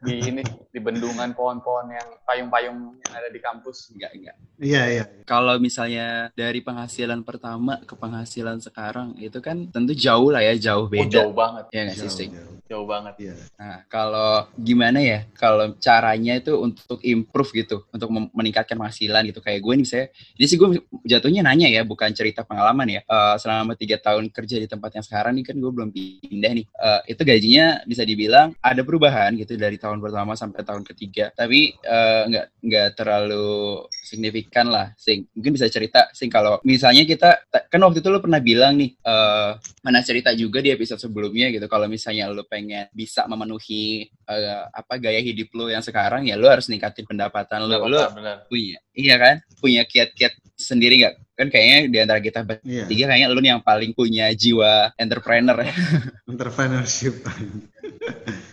di 0.00 0.14
ini 0.24 0.40
di 0.66 0.78
bendungan 0.78 1.32
pohon-pohon 1.32 1.86
yang 1.90 2.08
payung-payung 2.24 2.78
yang 2.96 3.12
ada 3.12 3.28
di 3.28 3.36
kampus 3.38 3.92
enggak 3.92 4.12
enggak 4.14 4.36
Iya, 4.56 4.82
iya. 4.88 5.04
kalau 5.24 5.58
misalnya 5.58 6.30
dari 6.32 6.62
penghasilan 6.62 7.20
pertama 7.20 7.82
ke 7.82 7.92
penghasilan 7.92 8.62
sekarang 8.62 9.18
itu 9.18 9.36
kan 9.38 9.66
tentu 9.68 9.92
jauh 9.92 10.30
lah 10.30 10.40
ya 10.40 10.54
jauh 10.56 10.86
oh, 10.86 10.90
beda 10.90 11.10
jauh 11.20 11.34
banget 11.34 11.64
ya 11.68 11.80
nggak 11.84 11.96
sih 11.96 12.06
Jauh, 12.06 12.16
Sing? 12.16 12.30
jauh. 12.32 12.56
jauh 12.64 12.86
banget 12.86 13.14
Iya. 13.20 13.34
Nah, 13.54 13.78
kalau 13.86 14.30
gimana 14.56 14.98
ya? 14.98 15.28
Kalau 15.34 15.76
caranya 15.76 16.32
itu 16.34 16.56
untuk 16.56 16.93
improve 17.02 17.50
gitu, 17.64 17.88
untuk 17.90 18.08
meningkatkan 18.12 18.78
penghasilan 18.78 19.26
gitu. 19.32 19.40
Kayak 19.40 19.60
gue 19.64 19.74
nih 19.80 19.88
saya, 19.88 20.04
jadi 20.38 20.46
sih 20.46 20.58
gue 20.60 20.68
jatuhnya 21.08 21.42
nanya 21.42 21.66
ya, 21.66 21.82
bukan 21.82 22.12
cerita 22.14 22.46
pengalaman 22.46 22.86
ya. 22.86 23.00
Eh, 23.02 23.36
selama 23.40 23.74
tiga 23.74 23.96
tahun 23.98 24.30
kerja 24.30 24.60
di 24.60 24.68
tempat 24.68 25.00
yang 25.00 25.04
sekarang 25.04 25.32
nih 25.40 25.44
kan 25.50 25.56
gue 25.58 25.70
belum 25.72 25.90
pindah 25.90 26.52
nih. 26.62 26.66
Eh, 26.66 27.00
itu 27.16 27.22
gajinya 27.24 27.66
bisa 27.88 28.02
dibilang 28.04 28.54
ada 28.60 28.82
perubahan 28.84 29.34
gitu 29.40 29.56
dari 29.56 29.80
tahun 29.80 29.98
pertama 29.98 30.36
sampai 30.36 30.60
tahun 30.62 30.84
ketiga. 30.84 31.32
Tapi 31.34 31.74
eh, 31.80 32.22
nggak 32.30 32.46
nggak 32.62 32.88
terlalu 32.98 33.88
signifikan 34.04 34.68
lah. 34.68 34.92
Sing 34.94 35.24
mungkin 35.32 35.56
bisa 35.56 35.66
cerita 35.66 36.12
sing 36.12 36.28
kalau 36.28 36.60
misalnya 36.62 37.02
kita 37.02 37.48
kan 37.50 37.80
waktu 37.80 38.04
itu 38.04 38.08
lo 38.12 38.20
pernah 38.20 38.38
bilang 38.38 38.76
nih 38.76 38.92
eh 38.94 39.50
mana 39.80 40.00
cerita 40.04 40.30
juga 40.32 40.60
di 40.60 40.68
episode 40.70 41.00
sebelumnya 41.00 41.48
gitu. 41.48 41.64
Kalau 41.64 41.88
misalnya 41.88 42.28
lo 42.28 42.44
pengen 42.44 42.86
bisa 42.92 43.24
memenuhi 43.24 44.04
eh, 44.06 44.62
apa 44.68 45.00
gaya 45.00 45.18
hidup 45.18 45.48
lo 45.56 45.66
yang 45.66 45.80
sekarang 45.80 46.28
ya 46.28 46.36
lo 46.36 46.46
harus 46.46 46.68
ningkatin 46.68 47.08
pendapatan 47.08 47.64
lo 47.64 47.80
lo 47.88 48.04
punya 48.46 48.76
iya 48.92 49.16
kan? 49.16 49.40
Punya 49.58 49.82
kiat-kiat 49.82 50.36
sendiri 50.54 51.00
nggak? 51.00 51.14
Kan 51.34 51.48
kayaknya 51.50 51.78
di 51.90 51.98
antara 51.98 52.20
kita 52.22 52.46
Iya. 52.62 52.86
bertiga 52.86 53.04
kayaknya 53.10 53.26
lo 53.26 53.40
nih 53.42 53.50
yang 53.58 53.64
paling 53.64 53.90
punya 53.90 54.30
jiwa 54.30 54.94
entrepreneur 54.94 55.58
ya. 55.58 55.72
Entrepreneurship. 56.30 57.26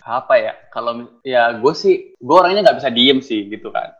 apa 0.02 0.34
ya? 0.34 0.52
Kalau 0.68 0.92
ya 1.22 1.54
gue 1.54 1.74
sih 1.74 1.94
gue 2.18 2.36
orangnya 2.36 2.66
nggak 2.66 2.78
bisa 2.82 2.90
diem 2.90 3.18
sih 3.22 3.46
gitu 3.46 3.70
kan. 3.70 3.94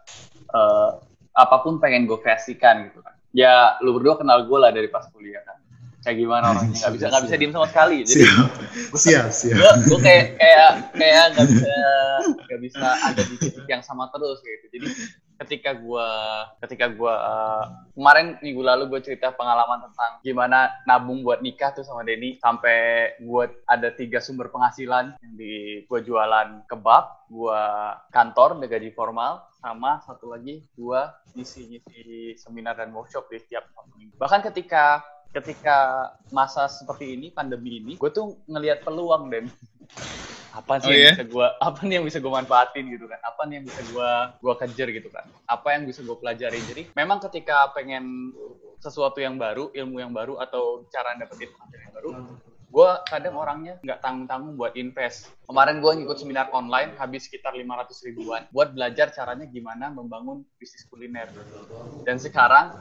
Eh, 0.50 0.90
apa 1.32 1.56
pun 1.64 1.80
pengen 1.80 2.04
gue 2.04 2.18
kreasikan 2.20 2.88
gitu 2.88 3.00
kan. 3.00 3.16
Ya 3.32 3.80
lu 3.80 3.96
berdua 3.96 4.20
kenal 4.20 4.44
gue 4.44 4.58
lah 4.60 4.70
dari 4.70 4.88
pas 4.92 5.08
kuliah 5.10 5.40
kan. 5.44 5.56
Kayak 6.02 6.16
gimana 6.18 6.44
orangnya 6.50 6.76
nggak 6.82 6.92
bisa 6.98 7.06
nggak 7.08 7.24
bisa 7.30 7.36
diem 7.38 7.52
sama 7.54 7.66
sekali. 7.70 7.96
Jadi 8.04 8.22
siap. 8.26 8.48
Siap, 8.92 9.28
siap. 9.30 9.56
gue 9.56 9.72
gue 9.86 9.98
kayak 10.02 10.24
kayak 10.36 10.70
kayak 10.98 11.24
nggak 11.32 11.46
bisa 11.48 11.74
nggak 12.42 12.60
bisa 12.60 12.86
ada 13.06 13.22
di 13.22 13.34
titik 13.38 13.66
yang 13.70 13.82
sama 13.82 14.10
terus 14.10 14.38
gitu. 14.42 14.66
Jadi 14.76 14.86
ketika 15.40 15.74
gue 15.76 16.08
ketika 16.64 16.86
gue 16.92 17.14
kemarin 17.96 18.38
minggu 18.40 18.62
lalu 18.62 18.82
gue 18.96 19.00
cerita 19.12 19.32
pengalaman 19.34 19.88
tentang 19.90 20.12
gimana 20.22 20.70
nabung 20.84 21.24
buat 21.24 21.40
nikah 21.40 21.72
tuh 21.72 21.84
sama 21.84 22.04
Denny. 22.06 22.38
Sampai 22.40 23.12
gue 23.20 23.44
ada 23.68 23.88
tiga 23.94 24.18
sumber 24.18 24.52
penghasilan 24.52 25.16
yang 25.18 25.34
di 25.34 25.84
gue 25.86 26.00
jualan 26.04 26.66
kebab 26.68 27.28
gue 27.32 27.60
kantor 28.12 28.60
dengan 28.60 28.70
gaji 28.76 28.90
formal 28.92 29.32
sama 29.62 30.02
satu 30.04 30.34
lagi 30.34 30.66
gue 30.74 31.00
ngisi 31.38 31.70
ngisi 31.70 32.02
seminar 32.34 32.76
dan 32.76 32.90
workshop 32.90 33.30
di 33.30 33.38
setiap 33.38 33.68
minggu. 33.96 34.18
Bahkan 34.18 34.42
ketika 34.52 35.00
ketika 35.32 36.12
masa 36.28 36.68
seperti 36.68 37.16
ini 37.16 37.32
pandemi 37.32 37.80
ini 37.80 37.96
gue 37.96 38.10
tuh 38.12 38.36
ngelihat 38.44 38.84
peluang 38.84 39.32
dan 39.32 39.48
apa 40.52 40.84
sih 40.84 40.88
Oh, 40.88 40.92
yang 40.92 41.00
iya? 41.00 41.12
bisa 41.16 41.24
gue 41.24 41.46
apa 41.68 41.80
nih 41.88 41.94
yang 41.96 42.04
bisa 42.04 42.18
gue 42.20 42.32
manfaatin 42.32 42.84
gitu 42.92 43.04
kan 43.08 43.20
apa 43.24 43.42
nih 43.48 43.54
yang 43.60 43.66
bisa 43.66 43.80
gue 43.88 44.10
gua 44.44 44.54
kejar 44.60 44.88
gitu 44.92 45.08
kan 45.08 45.24
apa 45.48 45.68
yang 45.72 45.82
bisa 45.88 46.00
gue 46.04 46.16
pelajari 46.20 46.60
jadi 46.68 46.82
memang 46.92 47.24
ketika 47.24 47.72
pengen 47.72 48.36
sesuatu 48.84 49.16
yang 49.22 49.40
baru 49.40 49.72
ilmu 49.72 49.96
yang 50.04 50.12
baru 50.12 50.36
atau 50.44 50.84
cara 50.92 51.16
dapetin 51.16 51.48
materi 51.56 51.82
yang 51.88 51.94
baru 51.96 52.10
gue 52.72 52.90
kadang 53.04 53.36
orangnya 53.36 53.76
nggak 53.84 54.00
tanggung-tanggung 54.00 54.56
buat 54.56 54.72
invest. 54.80 55.28
Kemarin 55.44 55.84
gue 55.84 55.92
ngikut 55.92 56.16
seminar 56.16 56.48
online 56.56 56.96
habis 56.96 57.28
sekitar 57.28 57.52
500 57.52 58.08
ribuan 58.08 58.48
buat 58.48 58.72
belajar 58.72 59.12
caranya 59.12 59.44
gimana 59.44 59.92
membangun 59.92 60.40
bisnis 60.56 60.88
kuliner. 60.88 61.28
Dan 62.08 62.16
sekarang 62.16 62.72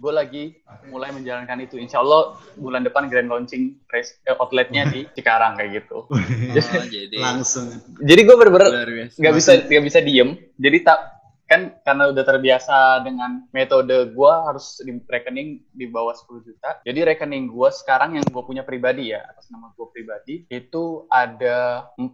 gue 0.00 0.12
lagi 0.12 0.44
mulai 0.88 1.12
menjalankan 1.12 1.60
itu. 1.60 1.76
Insya 1.76 2.00
Allah 2.00 2.40
bulan 2.56 2.82
depan 2.82 3.12
grand 3.12 3.28
launching 3.28 3.76
eh, 3.92 4.06
outletnya 4.40 4.88
di 4.88 5.04
Cikarang 5.16 5.60
kayak 5.60 5.84
gitu. 5.84 6.08
Oh, 6.08 6.84
jadi 6.88 7.16
Langsung. 7.20 7.68
Jadi 8.00 8.20
gue 8.24 8.36
bener-bener 8.36 8.70
biasa. 8.72 9.16
nggak 9.20 9.34
bisa 9.36 9.50
nggak 9.68 9.84
bisa 9.84 9.98
diem. 10.00 10.30
Jadi 10.56 10.78
tak 10.84 11.20
kan 11.50 11.74
karena 11.82 12.14
udah 12.14 12.22
terbiasa 12.22 13.02
dengan 13.02 13.42
metode 13.50 14.14
gua 14.14 14.46
harus 14.46 14.78
di 14.86 14.94
rekening 15.02 15.66
di 15.74 15.90
bawah 15.90 16.14
10 16.14 16.46
juta. 16.46 16.78
Jadi 16.86 17.02
rekening 17.02 17.50
gua 17.50 17.74
sekarang 17.74 18.14
yang 18.14 18.22
gue 18.22 18.42
punya 18.46 18.62
pribadi 18.62 19.10
ya 19.10 19.26
atas 19.26 19.50
nama 19.50 19.74
gue 19.74 19.86
pribadi 19.90 20.46
itu 20.46 21.10
ada 21.10 21.90
4 21.98 22.06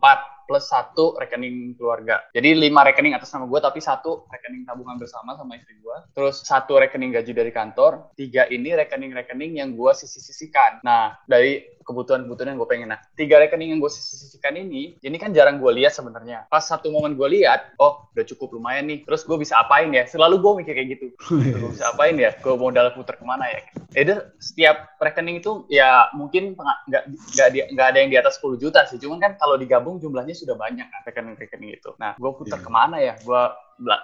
plus 0.47 0.71
satu 0.71 1.19
rekening 1.19 1.75
keluarga. 1.77 2.23
Jadi 2.33 2.55
lima 2.55 2.87
rekening 2.87 3.19
atas 3.19 3.35
nama 3.35 3.51
gue 3.51 3.61
tapi 3.61 3.83
satu 3.83 4.31
rekening 4.31 4.65
tabungan 4.65 4.97
bersama 4.97 5.35
sama 5.35 5.59
istri 5.59 5.77
gue. 5.83 5.97
Terus 6.15 6.47
satu 6.47 6.79
rekening 6.79 7.13
gaji 7.13 7.33
dari 7.35 7.51
kantor. 7.51 8.15
Tiga 8.15 8.47
ini 8.49 8.73
rekening-rekening 8.73 9.59
yang 9.59 9.75
gue 9.75 9.93
sisi-sisikan. 9.93 10.81
Nah 10.87 11.19
dari 11.27 11.77
kebutuhan-kebutuhan 11.87 12.55
yang 12.55 12.59
gue 12.59 12.71
pengen. 12.71 12.89
Nah 12.91 13.01
tiga 13.15 13.39
rekening 13.39 13.75
yang 13.77 13.81
gue 13.83 13.91
sisi-sisikan 13.91 14.59
ini, 14.59 14.99
ini 15.03 15.17
kan 15.17 15.31
jarang 15.31 15.63
gue 15.63 15.71
lihat 15.83 15.95
sebenarnya. 15.95 16.51
Pas 16.51 16.63
satu 16.63 16.91
momen 16.91 17.15
gue 17.15 17.29
lihat, 17.43 17.79
oh 17.79 18.11
udah 18.13 18.27
cukup 18.27 18.59
lumayan 18.59 18.91
nih. 18.91 19.07
Terus 19.07 19.23
gue 19.23 19.39
bisa 19.39 19.59
apain 19.63 19.91
ya? 19.95 20.03
Selalu 20.07 20.43
gue 20.43 20.53
mikir 20.63 20.75
kayak 20.75 20.89
gitu. 20.99 21.07
Gue 21.57 21.73
bisa 21.73 21.89
apain 21.95 22.19
ya? 22.19 22.35
Gue 22.43 22.59
modal 22.59 22.93
puter 22.93 23.17
ke 23.17 23.25
mana 23.25 23.47
ya? 23.49 23.61
Either 23.97 24.35
setiap 24.43 24.99
rekening 25.01 25.41
itu 25.41 25.65
ya 25.73 26.11
mungkin 26.13 26.53
nggak 26.53 27.03
nggak 27.73 27.87
ada 27.87 27.99
yang 27.99 28.11
di 28.13 28.19
atas 28.19 28.43
10 28.43 28.61
juta 28.61 28.85
sih. 28.85 29.01
Cuman 29.01 29.23
kan 29.23 29.33
kalau 29.41 29.57
digabung 29.57 30.03
jumlahnya 30.03 30.36
sudah 30.37 30.55
banyak 30.55 30.85
kan 30.85 31.01
rekening-rekening 31.03 31.73
itu. 31.75 31.97
Nah, 31.97 32.13
gue 32.15 32.31
putar 32.31 32.61
Iya. 32.61 32.65
ke 32.65 32.71
mana 32.71 32.97
ya? 33.01 33.15
Gue 33.19 33.43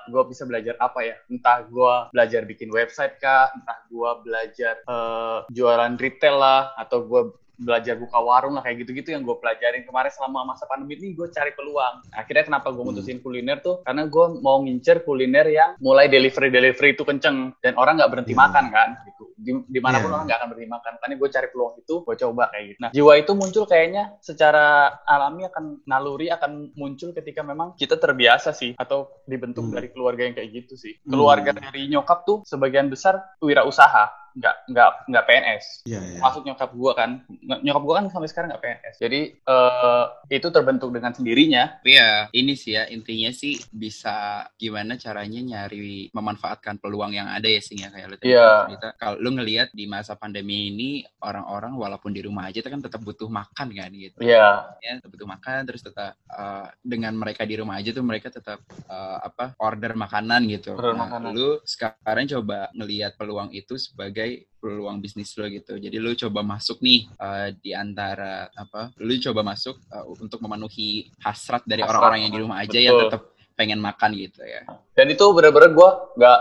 gue 0.08 0.22
bisa 0.28 0.44
belajar 0.44 0.76
apa 0.76 1.00
ya? 1.00 1.16
Entah 1.28 1.64
gue 1.64 1.94
belajar 2.12 2.44
bikin 2.44 2.68
website 2.68 3.16
kah? 3.16 3.52
Entah 3.52 3.78
gue 3.86 4.10
belajar 4.20 4.74
eh, 4.82 5.38
jualan 5.48 5.92
retail 5.96 6.36
lah, 6.36 6.72
atau 6.76 7.04
gue 7.04 7.22
belajar 7.62 7.94
buka 7.94 8.18
warung 8.18 8.54
lah 8.54 8.62
kayak 8.62 8.82
gitu-gitu 8.82 9.14
yang 9.14 9.22
gue 9.22 9.34
pelajarin. 9.34 9.82
Kemarin 9.82 10.10
selama 10.10 10.44
masa 10.44 10.66
pandemi 10.66 10.98
ini 10.98 11.14
gue 11.14 11.30
cari 11.30 11.54
peluang. 11.54 12.02
Akhirnya 12.10 12.44
kenapa 12.44 12.68
gue 12.68 12.82
mutusin 12.82 13.18
kuliner 13.18 13.58
tuh? 13.58 13.80
Karena 13.82 14.04
gue 14.04 14.24
mau 14.38 14.58
ngincer 14.60 15.02
kuliner 15.02 15.46
yang 15.46 15.70
mulai 15.78 16.06
delivery 16.06 16.50
delivery 16.50 16.92
itu 16.92 17.02
kenceng. 17.02 17.54
Dan 17.58 17.74
orang 17.74 17.96
nggak 17.96 18.10
berhenti 18.10 18.34
Hmm. 18.34 18.42
makan 18.42 18.64
kan? 18.68 18.88
Gitu. 19.04 19.24
Di- 19.34 19.66
di 19.66 19.80
mana 19.80 19.98
pun 19.98 20.06
Iya. 20.06 20.14
orang 20.14 20.24
nggak 20.26 20.38
akan 20.38 20.48
berhenti 20.50 20.70
makan. 20.70 20.90
Makanya 20.94 21.16
gue 21.16 21.28
cari 21.30 21.48
peluang 21.48 21.74
itu 21.76 21.94
gue 22.02 22.16
coba 22.16 22.42
kayak 22.48 22.64
gitu. 22.66 22.78
Nah 22.78 22.90
jiwa 22.90 23.12
itu 23.16 23.32
muncul 23.32 23.64
kayaknya 23.64 24.02
secara 24.18 24.64
alami 25.02 25.42
akan 25.44 25.64
naluri 25.84 26.26
akan 26.28 26.74
muncul 26.74 27.10
ketika 27.12 27.42
memang 27.42 27.74
kita 27.74 27.94
terbiasa 27.96 28.50
sih 28.50 28.74
atau 28.74 29.06
dibentuk 29.24 29.64
Hmm. 29.64 29.74
dari 29.74 29.88
keluarga 29.88 30.22
yang 30.22 30.34
kayak 30.34 30.50
gitu 30.52 30.74
sih. 30.74 30.94
Hmm. 30.98 31.10
keluarga 31.12 31.50
dari 31.52 31.86
nyokap 31.86 32.22
tuh 32.22 32.42
sebagian 32.42 32.86
besar 32.86 33.18
wirausaha 33.38 34.21
nggak 34.32 34.56
nggak 34.68 34.88
nggak 35.06 35.24
PNS 35.24 35.64
Iya, 35.84 36.00
iya. 36.02 36.20
masuk 36.20 36.42
nyokap 36.42 36.70
gua 36.72 36.92
kan 36.92 37.10
Ny- 37.28 37.62
nyokap 37.62 37.82
gua 37.82 37.94
kan 37.98 38.04
sampai 38.08 38.28
sekarang 38.28 38.48
nggak 38.48 38.62
PNS 38.62 38.94
jadi 38.98 39.20
eh, 39.34 40.04
itu 40.30 40.48
terbentuk 40.48 40.88
dengan 40.88 41.12
sendirinya 41.12 41.78
Tapi 41.78 41.92
ya 41.92 42.28
ini 42.30 42.52
sih 42.52 42.72
ya 42.72 42.86
intinya 42.86 43.30
sih 43.30 43.58
bisa 43.68 44.14
gimana 44.54 44.94
caranya 44.94 45.40
nyari 45.40 46.08
memanfaatkan 46.10 46.78
peluang 46.78 47.12
yang 47.12 47.26
ada 47.26 47.44
ya 47.44 47.58
sih 47.58 47.76
ya 47.76 47.88
kayak 47.88 48.06
lu 48.06 48.16
tadi 48.16 48.30
Iya. 48.30 48.48
cerita. 48.66 48.88
Kalau 48.96 49.16
lu 49.18 49.30
ngelihat 49.32 49.68
di 49.70 49.84
masa 49.84 50.14
pandemi 50.14 50.68
ini 50.68 50.90
orang-orang 51.18 51.74
walaupun 51.74 52.10
di 52.10 52.20
rumah 52.20 52.48
aja 52.48 52.62
kan 52.62 52.78
tetap 52.78 53.00
butuh 53.00 53.28
makan 53.28 53.68
kan 53.68 53.90
gitu. 53.90 54.18
Iya 54.18 54.72
Ya, 54.78 54.96
tetap 54.96 55.10
butuh 55.10 55.26
makan 55.26 55.60
terus 55.64 55.82
tetap 55.82 56.14
eh, 56.26 56.66
dengan 56.80 57.12
mereka 57.12 57.42
di 57.42 57.54
rumah 57.54 57.76
aja 57.76 57.90
tuh 57.90 58.02
mereka 58.02 58.28
tetap 58.28 58.58
eh, 58.86 59.18
apa 59.20 59.52
order 59.58 59.92
makanan 59.94 60.48
gitu. 60.48 60.72
Order 60.72 60.92
Nah, 60.92 61.08
makanan. 61.08 61.30
lu 61.32 61.58
sekarang 61.62 62.24
coba 62.28 62.70
ngelihat 62.72 63.12
peluang 63.14 63.50
itu 63.50 63.74
sebagai 63.76 64.21
peluang 64.62 65.02
bisnis 65.02 65.34
lo 65.34 65.50
gitu. 65.50 65.74
Jadi 65.74 65.96
lu 65.98 66.14
coba 66.14 66.40
masuk 66.46 66.78
nih 66.78 67.10
eh, 67.10 67.48
di 67.58 67.70
antara 67.74 68.46
apa? 68.54 68.94
Lu 69.02 69.10
coba 69.18 69.42
masuk 69.42 69.76
eh, 69.90 70.04
untuk 70.22 70.38
memenuhi 70.38 71.10
hasrat 71.18 71.66
dari 71.66 71.82
orang-orang 71.82 72.26
yang 72.26 72.32
di 72.32 72.40
rumah 72.40 72.62
aja 72.62 72.78
yang 72.78 72.94
betul. 72.94 73.10
tetap 73.10 73.22
pengen 73.52 73.78
makan 73.78 74.12
gitu 74.12 74.40
ya. 74.42 74.64
dan 74.92 75.06
itu 75.08 75.24
bener-bener 75.32 75.72
gua 75.72 76.12
nggak 76.14 76.38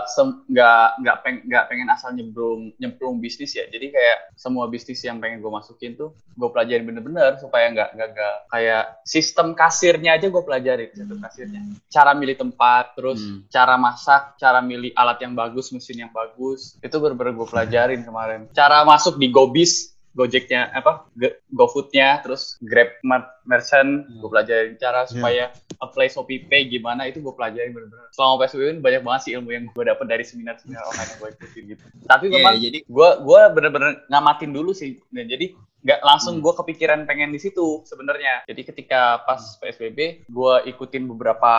nggak 0.48 0.84
nggak 1.00 1.16
peng 1.24 1.36
nggak 1.48 1.64
pengen 1.68 1.88
asal 1.88 2.12
nyemplung 2.12 2.72
nyemplung 2.76 3.16
bisnis 3.16 3.56
ya 3.56 3.64
jadi 3.66 3.88
kayak 3.88 4.18
semua 4.36 4.68
bisnis 4.68 5.00
yang 5.00 5.16
pengen 5.18 5.40
gue 5.40 5.48
masukin 5.48 5.96
tuh 5.96 6.12
gue 6.32 6.48
pelajarin 6.48 6.84
bener-bener 6.84 7.36
supaya 7.36 7.72
nggak 7.72 7.96
nggak 7.96 8.08
nggak 8.12 8.36
kayak 8.48 8.84
sistem 9.04 9.52
kasirnya 9.52 10.16
aja 10.16 10.28
gue 10.28 10.42
pelajarin 10.42 10.90
sistem 10.92 11.18
kasirnya 11.18 11.60
cara 11.88 12.12
milih 12.12 12.36
tempat 12.36 12.92
terus 12.94 13.20
Hmm. 13.22 13.44
cara 13.48 13.76
masak 13.76 14.34
cara 14.36 14.58
milih 14.58 14.90
alat 14.92 15.20
yang 15.20 15.32
bagus 15.32 15.70
mesin 15.70 16.02
yang 16.02 16.12
bagus 16.12 16.74
itu 16.80 16.96
bener-bener 16.96 17.32
gue 17.32 17.46
pelajarin 17.46 18.00
kemarin 18.02 18.40
cara 18.50 18.82
masuk 18.82 19.16
di 19.16 19.28
Gobis 19.28 19.92
Gojeknya 20.12 20.68
apa 20.70 21.08
GoFoodnya 21.48 22.20
terus 22.20 22.60
Grab 22.60 22.92
Mer- 23.00 23.32
Merchant 23.42 24.04
gue 24.12 24.28
pelajarin 24.28 24.76
cara 24.76 25.08
supaya 25.08 25.48
apply 25.80 26.06
Shopee 26.06 26.44
Pay 26.46 26.68
gimana 26.68 27.08
itu 27.08 27.18
gue 27.18 27.32
pelajarin 27.32 27.72
bener-bener. 27.72 28.12
Selama 28.12 28.44
PSBB 28.44 28.76
ini 28.76 28.82
banyak 28.84 29.02
banget 29.02 29.20
sih 29.24 29.32
ilmu 29.34 29.50
yang 29.50 29.64
gue 29.66 29.84
dapet 29.84 30.06
dari 30.06 30.22
seminar-seminar 30.22 30.84
online 30.92 31.08
yang 31.08 31.18
gue 31.18 31.28
ikutin 31.32 31.62
gitu. 31.72 31.84
Tapi 32.04 32.24
Iya, 32.28 32.34
memang 32.38 32.54
jadi 32.60 32.78
gue 32.84 33.08
gue 33.24 33.40
bener-bener 33.56 33.90
ngamatin 34.06 34.50
dulu 34.52 34.70
sih. 34.76 35.00
Dan 35.08 35.26
jadi 35.26 35.56
nggak 35.82 36.00
langsung 36.06 36.38
Hmm. 36.38 36.44
gue 36.46 36.52
kepikiran 36.62 37.00
pengen 37.10 37.34
di 37.34 37.42
situ 37.42 37.82
sebenarnya 37.82 38.46
jadi 38.46 38.62
ketika 38.62 39.26
pas 39.26 39.58
PSBB 39.58 40.26
gue 40.30 40.54
ikutin 40.70 41.10
beberapa 41.10 41.52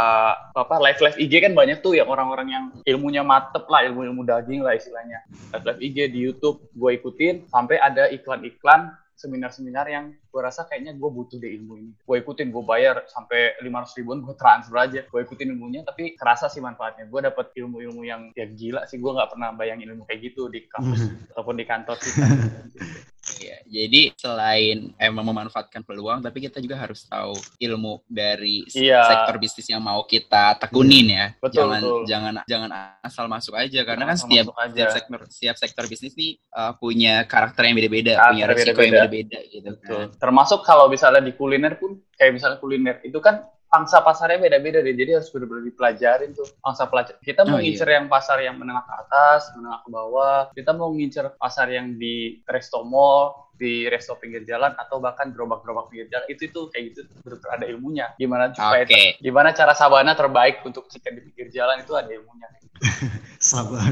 apa 0.55 0.75
live 0.79 0.99
live 1.03 1.17
IG 1.19 1.43
kan 1.43 1.53
banyak 1.53 1.83
tuh 1.83 1.93
yang 1.95 2.07
orang-orang 2.07 2.47
yang 2.47 2.65
ilmunya 2.87 3.21
matep 3.21 3.67
lah 3.67 3.83
ilmu 3.83 4.07
ilmu 4.07 4.23
daging 4.23 4.63
lah 4.63 4.79
istilahnya 4.79 5.27
live 5.51 5.65
live 5.67 5.81
IG 5.83 5.97
di 6.15 6.19
YouTube 6.23 6.63
gue 6.71 6.91
ikutin 6.95 7.51
sampai 7.51 7.77
ada 7.83 8.07
iklan-iklan 8.09 8.95
seminar-seminar 9.13 9.87
yang 9.87 10.11
gue 10.11 10.41
rasa 10.41 10.67
kayaknya 10.67 10.97
gue 10.97 11.07
butuh 11.07 11.39
deh 11.39 11.47
ilmu 11.55 11.79
ini. 11.79 11.91
Gue 12.03 12.19
ikutin, 12.19 12.51
gue 12.51 12.63
bayar 12.65 13.07
sampai 13.07 13.55
500 13.61 13.97
ribuan, 14.01 14.19
gue 14.19 14.35
transfer 14.35 14.75
aja. 14.75 15.01
Gue 15.07 15.23
ikutin 15.23 15.53
ilmunya, 15.53 15.85
tapi 15.87 16.17
kerasa 16.17 16.51
sih 16.51 16.59
manfaatnya. 16.59 17.07
Gue 17.07 17.23
dapet 17.23 17.55
ilmu-ilmu 17.55 18.03
yang 18.03 18.33
ya 18.35 18.49
gila 18.49 18.83
sih. 18.83 18.99
Gue 18.99 19.15
nggak 19.15 19.31
pernah 19.31 19.55
bayangin 19.55 19.95
ilmu 19.95 20.03
kayak 20.09 20.33
gitu 20.33 20.51
di 20.51 20.67
kampus 20.67 21.07
ataupun 21.31 21.55
di 21.55 21.63
kantor 21.63 21.95
kita. 22.01 22.25
Iya, 23.43 23.57
jadi 23.67 24.01
selain 24.15 24.95
emang 24.95 25.25
memanfaatkan 25.27 25.83
peluang, 25.83 26.23
tapi 26.23 26.39
kita 26.39 26.63
juga 26.63 26.79
harus 26.79 27.03
tahu 27.03 27.35
ilmu 27.59 27.99
dari 28.07 28.63
Iya. 28.71 29.03
sektor 29.03 29.35
bisnis 29.35 29.67
yang 29.67 29.83
mau 29.83 29.99
kita 30.07 30.55
tekunin 30.63 31.11
ya. 31.11 31.25
Betul, 31.43 31.67
jangan 31.67 31.81
betul. 31.83 32.01
jangan 32.07 32.33
jangan 32.47 32.69
asal 33.03 33.25
masuk 33.27 33.53
aja 33.59 33.79
karena 33.83 34.07
Jangan 34.07 34.15
kan 34.15 34.23
setiap 34.23 34.45
setiap 34.71 34.89
sektor 34.95 35.19
setiap 35.27 35.55
sektor 35.59 35.83
bisnis 35.91 36.13
nih 36.15 36.39
uh, 36.55 36.71
punya 36.79 37.27
karakter 37.27 37.67
yang 37.67 37.75
beda-beda, 37.75 38.11
Karakter 38.15 38.31
punya 38.31 38.45
resiko 38.47 38.79
yang 38.79 38.93
beda-beda. 38.95 39.11
beda-beda 39.11 39.39
gitu 39.51 39.69
Betul. 39.75 39.99
kan. 40.07 40.07
Termasuk 40.23 40.59
kalau 40.63 40.85
misalnya 40.87 41.21
di 41.21 41.33
kuliner 41.35 41.73
pun, 41.75 41.99
kayak 42.15 42.31
misalnya 42.31 42.57
kuliner 42.63 43.03
itu 43.03 43.19
kan 43.19 43.43
pangsa 43.73 44.05
pasarnya 44.05 44.37
beda-beda 44.37 44.85
deh. 44.85 44.93
Jadi 44.93 45.17
harus 45.17 45.33
benar-benar 45.33 45.65
dipelajarin 45.65 46.29
tuh 46.37 46.45
pangsa 46.61 46.85
pelajar. 46.85 47.17
Kita 47.25 47.41
mau 47.41 47.57
Oh, 47.57 47.59
iya. 47.59 47.73
ngincer 47.73 47.89
yang 47.89 48.05
pasar 48.05 48.37
yang 48.45 48.61
menengah 48.61 48.85
ke 48.85 48.93
atas, 49.01 49.49
menengah 49.57 49.81
ke 49.81 49.89
bawah. 49.89 50.39
Kita 50.53 50.71
mau 50.77 50.93
ngincer 50.93 51.25
pasar 51.41 51.73
yang 51.73 51.97
di 51.97 52.37
resto 52.45 52.85
mall, 52.85 53.49
di 53.53 53.85
resto 53.85 54.17
pinggir 54.17 54.41
jalan 54.43 54.73
atau 54.75 54.97
bahkan 54.97 55.29
gerobak-gerobak 55.29 55.87
pinggir 55.93 56.07
jalan. 56.09 56.25
Itu 56.27 56.49
itu 56.49 56.59
kayak 56.73 56.83
gitu 56.91 56.99
benar-benar 57.21 57.49
ada 57.55 57.65
ilmunya. 57.69 58.05
Gimana 58.17 58.49
supaya 58.51 58.83
Oke. 58.83 59.17
gimana 59.21 59.49
cara 59.53 59.73
sabana 59.77 60.13
terbaik 60.17 60.65
untuk 60.65 60.89
chicken 60.89 61.17
di 61.17 61.21
pinggir 61.31 61.53
jalan 61.53 61.81
itu 61.81 61.93
ada 61.93 62.09
ilmunya. 62.09 62.49
Sabar. 63.39 63.91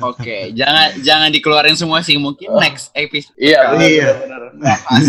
Oke, 0.00 0.54
jangan 0.54 0.96
jangan 1.00 1.28
dikeluarin 1.32 1.76
semua 1.76 2.00
sih. 2.00 2.16
Mungkin 2.16 2.52
next 2.56 2.92
episode 2.94 3.34
Iya, 3.36 3.76
Iya. 3.76 4.08
benar-benar. 4.16 4.42
bahas 4.60 5.06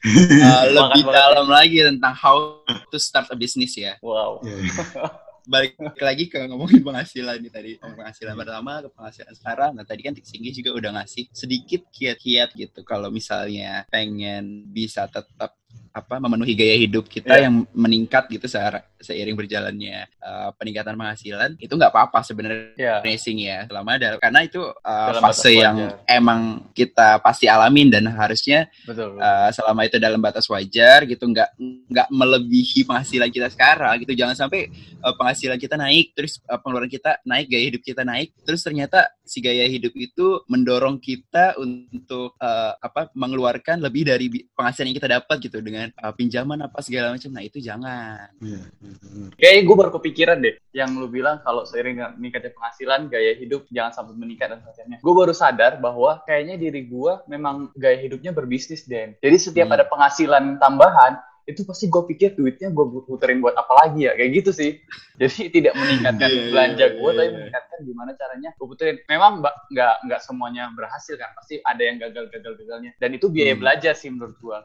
uh, 0.48 0.64
lebih 0.68 1.02
dalam 1.08 1.46
lagi 1.48 1.78
tentang 1.84 2.14
how 2.16 2.60
to 2.88 2.96
start 2.96 3.28
a 3.28 3.36
business 3.36 3.76
ya. 3.76 3.96
Wow. 4.00 4.40
Iya. 4.44 4.70
balik 5.46 5.76
lagi 6.00 6.28
ke 6.28 6.38
ngomongin 6.48 6.82
penghasilan 6.84 7.40
nih 7.40 7.52
tadi. 7.52 7.70
Penghasilan 7.80 8.34
pertama 8.36 8.80
ke 8.84 8.88
penghasilan 8.92 9.34
sekarang. 9.36 9.70
Nah 9.76 9.84
tadi 9.86 10.00
kan 10.04 10.14
Singgi 10.20 10.50
juga 10.52 10.76
udah 10.76 10.90
ngasih 11.00 11.30
sedikit 11.32 11.86
kiat-kiat 11.92 12.56
gitu. 12.56 12.80
Kalau 12.84 13.08
misalnya 13.08 13.84
pengen 13.88 14.68
bisa 14.68 15.08
tetap 15.08 15.56
apa 15.90 16.22
memenuhi 16.22 16.54
gaya 16.54 16.78
hidup 16.78 17.10
kita 17.10 17.34
Iya. 17.34 17.50
yang 17.50 17.66
meningkat 17.74 18.30
gitu 18.30 18.46
se- 18.46 18.62
seiring 19.02 19.34
berjalannya 19.34 20.06
uh, 20.22 20.54
peningkatan 20.54 20.94
penghasilan 20.94 21.58
itu 21.58 21.72
nggak 21.74 21.90
apa-apa 21.90 22.22
sebenarnya 22.22 22.78
Ya. 22.78 22.94
racing 23.02 23.42
ya 23.42 23.66
selama 23.66 23.98
ada 23.98 24.14
karena 24.22 24.46
itu 24.46 24.62
uh, 24.62 25.08
Dalam 25.10 25.22
fase 25.26 25.50
yang 25.50 25.74
wajar. 25.90 25.98
emang 26.06 26.40
kita 26.78 27.18
pasti 27.18 27.50
alamin 27.50 27.90
dan 27.90 28.06
harusnya 28.06 28.70
Betul. 28.86 29.18
uh, 29.18 29.50
selama 29.50 29.82
itu 29.82 29.98
dalam 29.98 30.22
batas 30.22 30.46
wajar 30.46 31.10
gitu 31.10 31.26
nggak 31.26 31.58
nggak 31.90 32.08
melebihi 32.14 32.86
penghasilan 32.86 33.26
kita 33.26 33.50
sekarang 33.50 33.98
gitu 33.98 34.14
jangan 34.14 34.38
sampai 34.38 34.70
uh, 35.02 35.14
penghasilan 35.18 35.58
kita 35.58 35.74
naik 35.74 36.14
terus 36.14 36.38
uh, 36.46 36.54
pengeluaran 36.62 36.86
kita 36.86 37.18
naik 37.26 37.50
gaya 37.50 37.66
hidup 37.66 37.82
kita 37.82 38.06
naik 38.06 38.30
terus 38.46 38.62
ternyata 38.62 39.10
si 39.30 39.38
gaya 39.38 39.70
hidup 39.70 39.94
itu 39.94 40.42
mendorong 40.50 40.98
kita 40.98 41.54
untuk 41.54 42.34
uh, 42.42 42.74
apa 42.82 43.14
mengeluarkan 43.14 43.78
lebih 43.78 44.10
dari 44.10 44.26
penghasilan 44.58 44.90
yang 44.90 44.98
kita 44.98 45.10
dapat 45.22 45.36
gitu 45.38 45.62
dengan 45.62 45.94
uh, 46.02 46.10
pinjaman 46.10 46.66
apa 46.66 46.82
segala 46.82 47.14
macam 47.14 47.30
nah 47.30 47.46
itu 47.46 47.62
jangan 47.62 48.26
Iya, 48.42 48.58
iya, 48.82 48.94
benar. 48.98 49.30
Kayaknya 49.38 49.62
gue 49.62 49.76
baru 49.76 49.90
kepikiran 49.94 50.36
deh, 50.40 50.54
yang 50.72 50.90
lu 50.96 51.06
bilang 51.06 51.38
kalau 51.44 51.62
seiring 51.62 51.94
dengan 52.00 52.12
meningkatnya 52.16 52.50
penghasilan, 52.56 53.00
gaya 53.06 53.32
hidup 53.36 53.68
jangan 53.70 53.92
sampai 53.92 54.14
meningkat 54.16 54.48
dan 54.50 54.58
sebagainya. 54.64 54.98
Gue 55.04 55.14
baru 55.14 55.32
sadar 55.36 55.76
bahwa 55.78 56.24
kayaknya 56.24 56.56
diri 56.56 56.88
gue 56.88 57.12
memang 57.28 57.70
gaya 57.76 58.00
hidupnya 58.00 58.32
berbisnis, 58.32 58.88
Den. 58.88 59.14
Jadi 59.20 59.36
setiap 59.36 59.68
Hmm. 59.70 59.76
ada 59.76 59.84
penghasilan 59.86 60.44
tambahan, 60.58 61.20
itu 61.44 61.62
pasti 61.62 61.86
gue 61.86 62.02
pikir 62.06 62.32
duitnya 62.32 62.68
gue 62.68 62.84
puterin 63.02 63.38
buat 63.38 63.52
apa 63.52 63.72
lagi 63.78 64.04
ya, 64.04 64.12
kayak 64.12 64.30
gitu 64.34 64.50
sih. 64.50 64.70
Jadi 65.14 65.52
tidak 65.52 65.74
meningkatkan 65.74 66.26
Iya, 66.26 66.34
iya, 66.34 66.48
belanja 66.48 66.84
iya, 66.86 66.96
gue, 66.96 67.10
tapi 67.12 67.22
iya. 67.22 67.36
meningkatkan 67.36 67.78
gimana 67.82 68.10
caranya 68.14 68.50
gue 68.52 68.66
puterin. 68.66 68.96
Memang 69.04 69.32
mbak 69.38 69.54
nggak 69.68 69.94
nggak 70.04 70.20
semuanya 70.20 70.64
berhasil 70.70 71.14
kan, 71.14 71.30
pasti 71.32 71.60
ada 71.60 71.82
yang 71.82 71.96
gagal 71.98 72.24
gagal 72.28 72.52
gagalnya. 72.56 72.90
Dan 72.96 73.10
itu 73.12 73.26
biaya 73.26 73.52
Hmm. 73.52 73.60
belajar 73.60 73.92
sih 73.92 74.08
menurut 74.08 74.36
gue. 74.36 74.58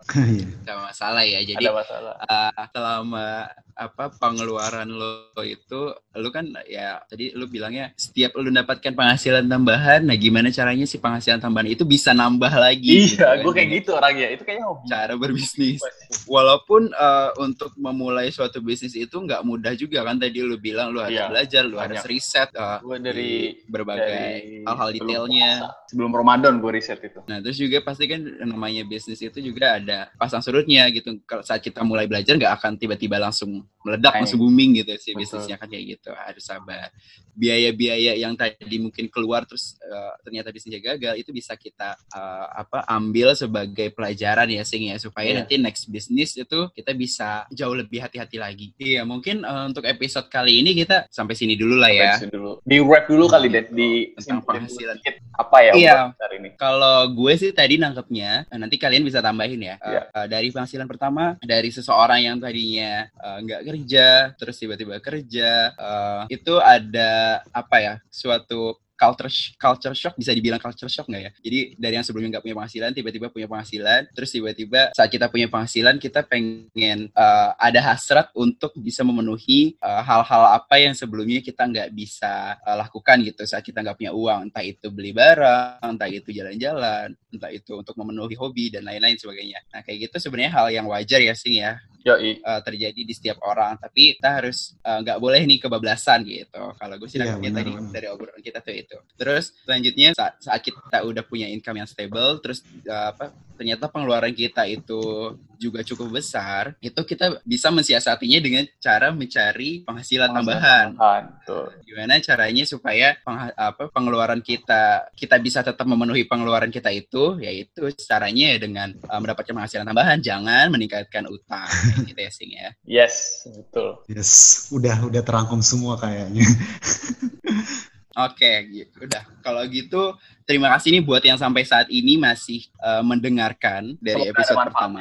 Nggak 0.62 0.78
masalah 0.88 1.24
ya 1.24 1.40
jadi 1.42 1.60
Ada 1.60 1.72
masalah. 1.74 2.14
uh, 2.22 2.64
selama 2.70 3.28
apa 3.76 4.06
pengeluaran 4.16 4.88
lo 4.88 5.12
itu 5.38 5.82
lu 6.14 6.30
kan 6.30 6.48
ya 6.64 7.04
tadi 7.04 7.32
lu 7.32 7.44
bilangnya 7.46 7.92
setiap 7.94 8.32
lu 8.34 8.48
dapatkan 8.48 8.96
penghasilan 8.96 9.44
tambahan 9.46 10.00
nah 10.02 10.16
gimana 10.16 10.48
caranya 10.48 10.88
si 10.88 10.96
penghasilan 10.96 11.38
tambahan 11.38 11.68
itu 11.68 11.84
bisa 11.84 12.12
nambah 12.12 12.56
lagi 12.56 13.12
gitu 13.12 13.20
Iya, 13.20 13.28
kan, 13.28 13.36
gue 13.38 13.52
kayak 13.52 13.68
dengan 13.68 13.76
gitu 13.76 13.90
orangnya. 13.92 14.28
Itu 14.32 14.44
kayaknya 14.44 14.66
hobi. 14.66 14.86
cara 14.86 15.14
berbisnis 15.14 15.82
walaupun 16.24 16.96
uh, 16.96 17.36
untuk 17.38 17.76
memulai 17.76 18.32
suatu 18.32 18.64
bisnis 18.64 18.96
itu 18.96 19.14
nggak 19.14 19.44
mudah 19.44 19.76
juga 19.76 20.08
kan 20.08 20.16
tadi 20.16 20.40
lu 20.40 20.56
bilang 20.56 20.96
lu 20.96 21.04
harus 21.04 21.20
Iya, 21.20 21.28
belajar 21.28 21.62
lu 21.68 21.76
banyak. 21.76 22.00
harus 22.00 22.04
riset 22.08 22.50
uh, 22.56 22.80
Gue 22.80 22.98
dari 23.04 23.60
berbagai 23.68 24.64
hal-hal 24.64 24.90
detailnya. 24.96 25.52
Sebelum 25.92 26.12
Ramadan 26.12 26.58
gue 26.64 26.72
riset 26.72 27.00
itu. 27.04 27.20
Nah, 27.28 27.44
terus 27.44 27.58
juga 27.60 27.84
pasti 27.84 28.08
kan 28.08 28.24
namanya 28.48 28.88
bisnis 28.88 29.20
itu 29.20 29.38
juga 29.40 29.78
ada 29.78 30.10
pasang 30.16 30.40
surutnya 30.40 30.88
gitu. 30.90 31.20
Kalau 31.28 31.44
saat 31.44 31.60
kita 31.60 31.84
mulai 31.84 32.08
belajar 32.08 32.36
nggak 32.36 32.54
akan 32.62 32.72
tiba-tiba 32.80 33.20
langsung 33.20 33.64
meledak, 33.86 34.18
langsung 34.18 34.42
booming 34.42 34.82
gitu 34.82 34.98
si 34.98 35.14
Betul. 35.14 35.22
bisnisnya 35.22 35.56
kan 35.56 35.70
kayak 35.70 35.86
gitu. 35.94 36.10
Harus 36.12 36.42
sabar. 36.42 36.90
Biaya-biaya 37.32 38.16
yang 38.16 38.34
tadi 38.34 38.80
mungkin 38.80 39.12
keluar 39.12 39.44
terus 39.44 39.76
eh, 39.78 40.14
ternyata 40.24 40.50
bisnisnya 40.50 40.80
gagal 40.82 41.20
itu 41.20 41.30
bisa 41.30 41.54
kita 41.54 41.94
eh, 42.10 42.48
apa 42.56 42.88
ambil 42.88 43.36
sebagai 43.36 43.92
pelajaran 43.92 44.48
ya 44.48 44.64
sing 44.64 44.88
ya 44.88 44.96
supaya 44.96 45.28
Iya. 45.28 45.38
nanti 45.42 45.56
next 45.60 45.86
bisnis 45.86 46.34
itu 46.34 46.70
kita 46.72 46.96
bisa 46.96 47.44
jauh 47.50 47.76
lebih 47.76 48.00
hati-hati 48.00 48.38
lagi. 48.38 48.72
Iya, 48.76 49.04
mungkin 49.04 49.44
eh, 49.44 49.64
untuk 49.68 49.84
episode 49.84 50.26
kali 50.26 50.64
ini 50.64 50.74
kita 50.74 51.06
sampai 51.10 51.36
sini 51.36 51.54
dulu 51.54 51.76
lah 51.76 51.92
ya. 51.92 52.16
Sampai 52.16 52.34
dulu. 52.34 52.64
Di 52.64 52.78
wrap 52.80 53.06
dulu 53.06 53.28
kali 53.28 53.52
deh 53.52 53.66
di 53.68 53.90
Tentang 54.16 54.42
penghasilan. 54.42 54.98
apa 55.36 55.58
ya 55.60 55.72
Iya. 55.76 55.96
hari 56.16 56.36
ini. 56.40 56.50
Kalau 56.56 57.12
gue 57.12 57.34
sih 57.36 57.52
tadi 57.52 57.76
nangkepnya, 57.76 58.48
nanti 58.56 58.80
kalian 58.80 59.04
bisa 59.04 59.20
tambahin 59.20 59.60
ya. 59.60 59.76
Eh, 59.84 59.92
Iya. 59.92 60.02
eh, 60.08 60.28
dari 60.32 60.48
penghasilan 60.50 60.88
pertama, 60.88 61.36
dari 61.44 61.68
seseorang 61.68 62.24
yang 62.24 62.38
tadinya 62.40 63.04
nggak 63.44 63.62
kerja, 63.76 64.32
terus 64.40 64.56
tiba-tiba 64.56 64.96
kerja, 65.04 65.76
eh, 65.76 66.24
itu 66.32 66.56
ada 66.64 67.44
apa 67.52 67.78
ya, 67.84 67.96
suatu 68.08 68.80
culture 68.96 69.28
culture 69.60 69.92
shock 69.92 70.16
bisa 70.16 70.32
dibilang 70.32 70.58
culture 70.58 70.88
shock 70.88 71.12
nggak 71.12 71.24
ya? 71.28 71.32
Jadi 71.44 71.60
dari 71.76 71.94
yang 72.00 72.06
sebelumnya 72.08 72.40
nggak 72.40 72.46
punya 72.48 72.56
penghasilan, 72.58 72.92
tiba-tiba 72.96 73.28
punya 73.30 73.48
penghasilan, 73.52 74.02
terus 74.16 74.32
tiba-tiba 74.32 74.96
saat 74.96 75.12
kita 75.12 75.28
punya 75.28 75.52
penghasilan, 75.52 76.00
kita 76.00 76.24
pengen 76.24 77.12
eh, 77.12 77.50
ada 77.60 77.80
hasrat 77.84 78.32
untuk 78.34 78.72
bisa 78.80 79.04
memenuhi 79.04 79.76
eh, 79.76 80.02
hal-hal 80.02 80.44
apa 80.56 80.76
yang 80.80 80.96
sebelumnya 80.96 81.44
kita 81.44 81.68
nggak 81.68 81.92
bisa 81.92 82.56
eh, 82.64 82.78
lakukan 82.80 83.18
gitu 83.28 83.44
saat 83.44 83.62
kita 83.62 83.84
nggak 83.84 84.00
punya 84.00 84.14
uang, 84.16 84.40
entah 84.50 84.64
itu 84.64 84.88
beli 84.90 85.12
barang, 85.12 85.84
entah 85.84 86.10
itu 86.10 86.32
jalan-jalan, 86.32 87.14
entah 87.36 87.52
itu 87.52 87.76
untuk 87.76 87.94
memenuhi 88.00 88.36
hobi 88.40 88.72
dan 88.72 88.88
lain-lain 88.88 89.20
sebagainya. 89.20 89.60
Nah 89.76 89.84
kayak 89.84 90.10
gitu 90.10 90.32
sebenarnya 90.32 90.52
hal 90.56 90.68
yang 90.72 90.88
wajar 90.88 91.20
ya 91.20 91.36
sing 91.36 91.60
ya 91.60 91.78
Yoi. 92.06 92.38
eh, 92.38 92.62
terjadi 92.62 93.02
di 93.02 93.14
setiap 93.18 93.42
orang, 93.42 93.82
tapi 93.82 94.14
kita 94.14 94.38
harus 94.38 94.78
eh, 94.78 95.00
nggak 95.02 95.18
boleh 95.18 95.42
nih 95.42 95.58
kebablasan 95.58 96.22
gitu. 96.22 96.64
Kalau 96.78 96.96
gue 97.02 97.10
sih 97.10 97.18
nangkepnya 97.18 97.50
benar, 97.50 97.66
tadi 97.66 97.72
dari 97.90 98.08
obrolan 98.14 98.42
kita 98.46 98.60
tuh 98.62 98.76
itu. 98.78 98.98
Terus 99.18 99.46
selanjutnya 99.66 100.10
saat, 100.14 100.34
saat 100.38 100.62
kita 100.62 101.02
udah 101.02 101.24
punya 101.26 101.50
income 101.50 101.82
yang 101.82 101.90
stable, 101.90 102.38
terus 102.46 102.62
eh, 102.86 103.08
apa 103.10 103.34
ternyata 103.58 103.88
pengeluaran 103.90 104.36
kita 104.36 104.68
itu 104.70 105.34
juga 105.58 105.82
cukup 105.82 106.20
besar, 106.22 106.76
itu 106.84 106.98
kita 107.02 107.42
bisa 107.44 107.72
mensiasatinya 107.72 108.40
dengan 108.44 108.64
cara 108.78 109.10
mencari 109.10 109.84
penghasilan 109.88 110.30
tambahan. 110.32 110.86
Tambahan. 110.96 111.24
Tuh. 111.48 111.68
Gimana 111.88 112.20
caranya 112.22 112.64
supaya 112.68 113.16
pengha- 113.24 113.56
apa 113.56 113.90
pengeluaran 113.90 114.42
kita 114.44 115.10
kita 115.16 115.36
bisa 115.40 115.64
tetap 115.64 115.86
memenuhi 115.88 116.28
pengeluaran 116.28 116.70
kita 116.70 116.92
itu, 116.92 117.40
yaitu 117.40 117.90
caranya 118.06 118.56
ya 118.56 118.58
dengan 118.60 118.90
eh, 118.94 119.20
mendapatkan 119.20 119.56
penghasilan 119.56 119.88
tambahan, 119.88 120.20
jangan 120.20 120.68
meningkatkan 120.70 121.26
utang 121.32 121.70
gitu 122.08 122.20
ya 122.20 122.32
sing 122.32 122.52
ya. 122.52 122.70
Yes, 122.86 123.48
betul. 123.50 124.04
Yes, 124.12 124.32
udah 124.76 125.08
udah 125.08 125.22
terangkum 125.24 125.64
semua 125.64 125.96
kayaknya. 125.98 126.44
Oke, 128.16 128.52
gitu. 128.72 129.04
Udah. 129.04 129.28
Kalau 129.44 129.60
gitu, 129.68 130.16
terima 130.48 130.72
kasih 130.72 130.96
nih 130.96 131.04
buat 131.04 131.20
yang 131.20 131.36
sampai 131.36 131.68
saat 131.68 131.92
ini 131.92 132.16
masih 132.16 132.64
eh, 132.80 133.04
mendengarkan 133.04 134.00
dari 134.00 134.24
Semoga 134.24 134.32
episode 134.32 134.56
ada 134.56 134.66
pertama. 134.72 134.98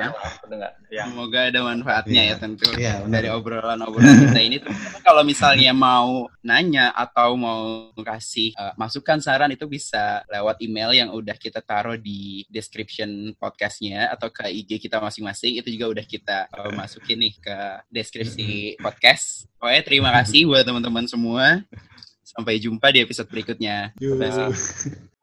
Ya. 0.90 1.04
Semoga 1.06 1.38
ada 1.46 1.60
manfaatnya 1.62 2.22
Iya. 2.26 2.34
ya 2.34 2.42
tentu 2.42 2.66
benar. 2.74 3.06
dari 3.06 3.28
obrolan-obrolan 3.30 4.18
kita 4.28 4.40
ini. 4.42 4.56
Kalau 5.06 5.22
misalnya 5.22 5.70
mau 5.70 6.26
nanya 6.42 6.90
atau 6.90 7.38
mau 7.38 7.94
kasih 7.94 8.50
eh, 8.50 8.74
masukan 8.74 9.22
saran 9.22 9.54
itu 9.54 9.70
bisa 9.70 10.26
lewat 10.26 10.58
email 10.58 10.90
yang 10.90 11.14
udah 11.14 11.38
kita 11.38 11.62
taruh 11.62 11.94
di 11.94 12.42
description 12.50 13.30
podcastnya 13.38 14.10
atau 14.10 14.26
ke 14.26 14.50
IG 14.50 14.82
kita 14.82 14.98
masing-masing. 14.98 15.62
Itu 15.62 15.70
juga 15.70 15.86
udah 15.94 16.04
kita 16.04 16.50
eh, 16.50 16.72
masukin 16.74 17.22
nih 17.22 17.34
ke 17.38 17.58
deskripsi 17.94 18.48
podcast. 18.84 19.46
Pokoknya 19.62 19.82
terima 19.86 20.10
kasih 20.10 20.50
buat 20.50 20.66
teman-teman 20.66 21.06
semua. 21.06 21.62
Sampai 22.34 22.58
jumpa 22.58 22.90
di 22.90 22.98
episode 23.00 23.30
berikutnya. 23.30 23.94
Bye. 23.96 25.13